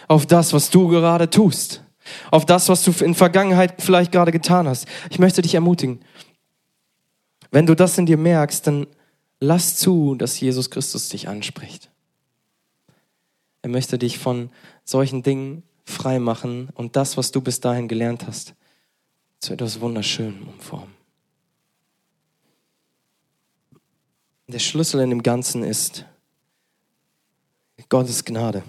auf 0.09 0.27
das, 0.27 0.53
was 0.53 0.69
du 0.69 0.89
gerade 0.89 1.31
tust. 1.31 1.83
Auf 2.31 2.45
das, 2.45 2.69
was 2.69 2.85
du 2.85 2.93
in 3.03 3.15
Vergangenheit 3.15 3.81
vielleicht 3.81 4.13
gerade 4.13 4.31
getan 4.31 4.69
hast. 4.69 4.87
Ich 5.09 5.19
möchte 5.19 5.41
dich 5.41 5.55
ermutigen. 5.55 6.01
Wenn 7.51 7.65
du 7.65 7.75
das 7.75 7.97
in 7.97 8.05
dir 8.05 8.19
merkst, 8.19 8.67
dann 8.67 8.87
lass 9.41 9.77
zu, 9.77 10.15
dass 10.17 10.39
Jesus 10.39 10.71
Christus 10.71 11.09
dich 11.09 11.29
anspricht. 11.29 11.91
Er 13.63 13.71
möchte 13.71 13.97
dich 13.97 14.19
von 14.19 14.51
solchen 14.85 15.23
Dingen 15.23 15.63
frei 15.85 16.19
machen 16.19 16.69
und 16.75 16.97
das, 16.97 17.17
was 17.17 17.31
du 17.31 17.41
bis 17.41 17.61
dahin 17.61 17.89
gelernt 17.89 18.27
hast, 18.27 18.55
zu 19.45 19.53
etwas 19.53 19.79
Wunderschönem 19.79 20.49
umformen. 20.49 20.95
Der 24.49 24.59
Schlüssel 24.59 25.01
in 25.03 25.11
dem 25.11 25.23
Ganzen 25.23 25.63
ist 25.63 26.07
Gottes 27.91 28.25
Gnade. 28.25 28.63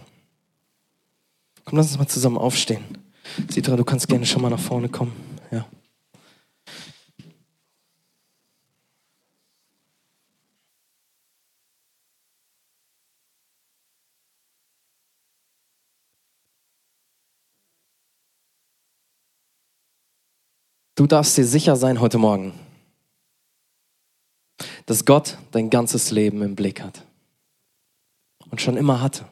Komm, 1.64 1.78
lass 1.78 1.88
uns 1.88 1.98
mal 1.98 2.08
zusammen 2.08 2.38
aufstehen. 2.38 2.84
Sitra, 3.50 3.78
du 3.78 3.86
kannst 3.86 4.08
gerne 4.08 4.26
schon 4.26 4.42
mal 4.42 4.50
nach 4.50 4.60
vorne 4.60 4.90
kommen. 4.90 5.14
Ja. 5.50 5.66
Du 20.96 21.08
darfst 21.08 21.38
dir 21.38 21.44
sicher 21.44 21.76
sein 21.76 22.00
heute 22.00 22.18
Morgen, 22.18 22.54
dass 24.86 25.04
Gott 25.04 25.38
dein 25.52 25.70
ganzes 25.70 26.10
Leben 26.10 26.42
im 26.42 26.56
Blick 26.56 26.82
hat 26.82 27.04
und 28.50 28.62
schon 28.62 28.78
immer 28.78 29.02
hatte. 29.02 29.26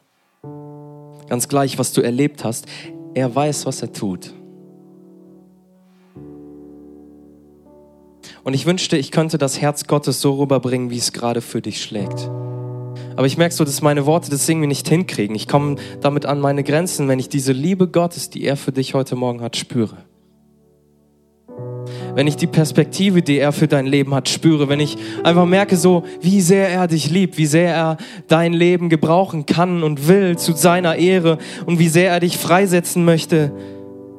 Ganz 1.26 1.48
gleich, 1.48 1.78
was 1.78 1.94
du 1.94 2.02
erlebt 2.02 2.44
hast, 2.44 2.66
er 3.14 3.34
weiß, 3.34 3.64
was 3.64 3.80
er 3.80 3.94
tut. 3.94 4.34
Und 8.42 8.52
ich 8.52 8.66
wünschte, 8.66 8.98
ich 8.98 9.10
könnte 9.10 9.38
das 9.38 9.58
Herz 9.58 9.86
Gottes 9.86 10.20
so 10.20 10.34
rüberbringen, 10.34 10.90
wie 10.90 10.98
es 10.98 11.14
gerade 11.14 11.40
für 11.40 11.62
dich 11.62 11.82
schlägt. 11.82 12.28
Aber 13.16 13.24
ich 13.24 13.38
merke 13.38 13.54
so, 13.54 13.64
dass 13.64 13.80
meine 13.80 14.04
Worte 14.04 14.30
das 14.30 14.46
irgendwie 14.46 14.66
nicht 14.66 14.86
hinkriegen. 14.86 15.34
Ich 15.34 15.48
komme 15.48 15.76
damit 16.02 16.26
an 16.26 16.40
meine 16.40 16.62
Grenzen, 16.62 17.08
wenn 17.08 17.18
ich 17.18 17.30
diese 17.30 17.52
Liebe 17.52 17.88
Gottes, 17.88 18.28
die 18.28 18.44
er 18.44 18.58
für 18.58 18.72
dich 18.72 18.92
heute 18.92 19.16
Morgen 19.16 19.40
hat, 19.40 19.56
spüre 19.56 19.96
wenn 22.14 22.26
ich 22.26 22.36
die 22.36 22.46
Perspektive, 22.46 23.22
die 23.22 23.38
er 23.38 23.52
für 23.52 23.68
dein 23.68 23.86
Leben 23.86 24.14
hat, 24.14 24.28
spüre, 24.28 24.68
wenn 24.68 24.80
ich 24.80 24.96
einfach 25.22 25.46
merke 25.46 25.76
so, 25.76 26.04
wie 26.20 26.40
sehr 26.40 26.68
er 26.68 26.86
dich 26.86 27.10
liebt, 27.10 27.38
wie 27.38 27.46
sehr 27.46 27.74
er 27.74 27.96
dein 28.28 28.52
Leben 28.52 28.88
gebrauchen 28.88 29.46
kann 29.46 29.82
und 29.82 30.08
will 30.08 30.36
zu 30.36 30.52
seiner 30.52 30.96
Ehre 30.96 31.38
und 31.66 31.78
wie 31.78 31.88
sehr 31.88 32.10
er 32.10 32.20
dich 32.20 32.38
freisetzen 32.38 33.04
möchte 33.04 33.52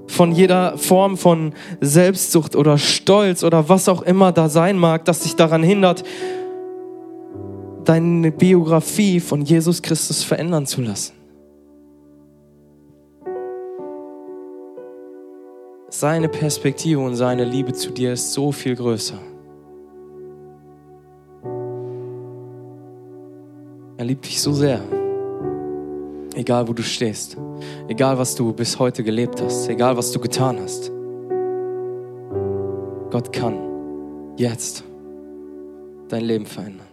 von 0.07 0.31
jeder 0.31 0.77
Form 0.77 1.17
von 1.17 1.53
Selbstsucht 1.81 2.55
oder 2.55 2.77
Stolz 2.77 3.43
oder 3.43 3.69
was 3.69 3.89
auch 3.89 4.01
immer 4.01 4.31
da 4.31 4.49
sein 4.49 4.77
mag, 4.77 5.05
das 5.05 5.21
dich 5.21 5.35
daran 5.35 5.63
hindert, 5.63 6.03
deine 7.85 8.31
Biografie 8.31 9.19
von 9.19 9.41
Jesus 9.41 9.81
Christus 9.81 10.23
verändern 10.23 10.65
zu 10.65 10.81
lassen. 10.81 11.14
Seine 15.97 16.27
Perspektive 16.27 16.99
und 16.99 17.15
seine 17.15 17.45
Liebe 17.45 17.71
zu 17.71 17.89
dir 17.89 18.11
ist 18.11 18.33
so 18.33 18.51
viel 18.51 18.75
größer. 18.75 19.17
Er 23.95 24.03
liebt 24.03 24.25
dich 24.25 24.41
so 24.41 24.51
sehr. 24.51 24.81
Egal 26.33 26.67
wo 26.67 26.73
du 26.73 26.83
stehst, 26.83 27.37
egal 27.87 28.17
was 28.17 28.35
du 28.35 28.51
bis 28.51 28.77
heute 28.77 29.05
gelebt 29.05 29.41
hast, 29.41 29.69
egal 29.69 29.95
was 29.95 30.11
du 30.11 30.19
getan 30.19 30.59
hast. 30.61 30.91
Gott 33.09 33.31
kann 33.31 33.55
jetzt 34.35 34.83
dein 36.09 36.25
Leben 36.25 36.45
verändern. 36.45 36.84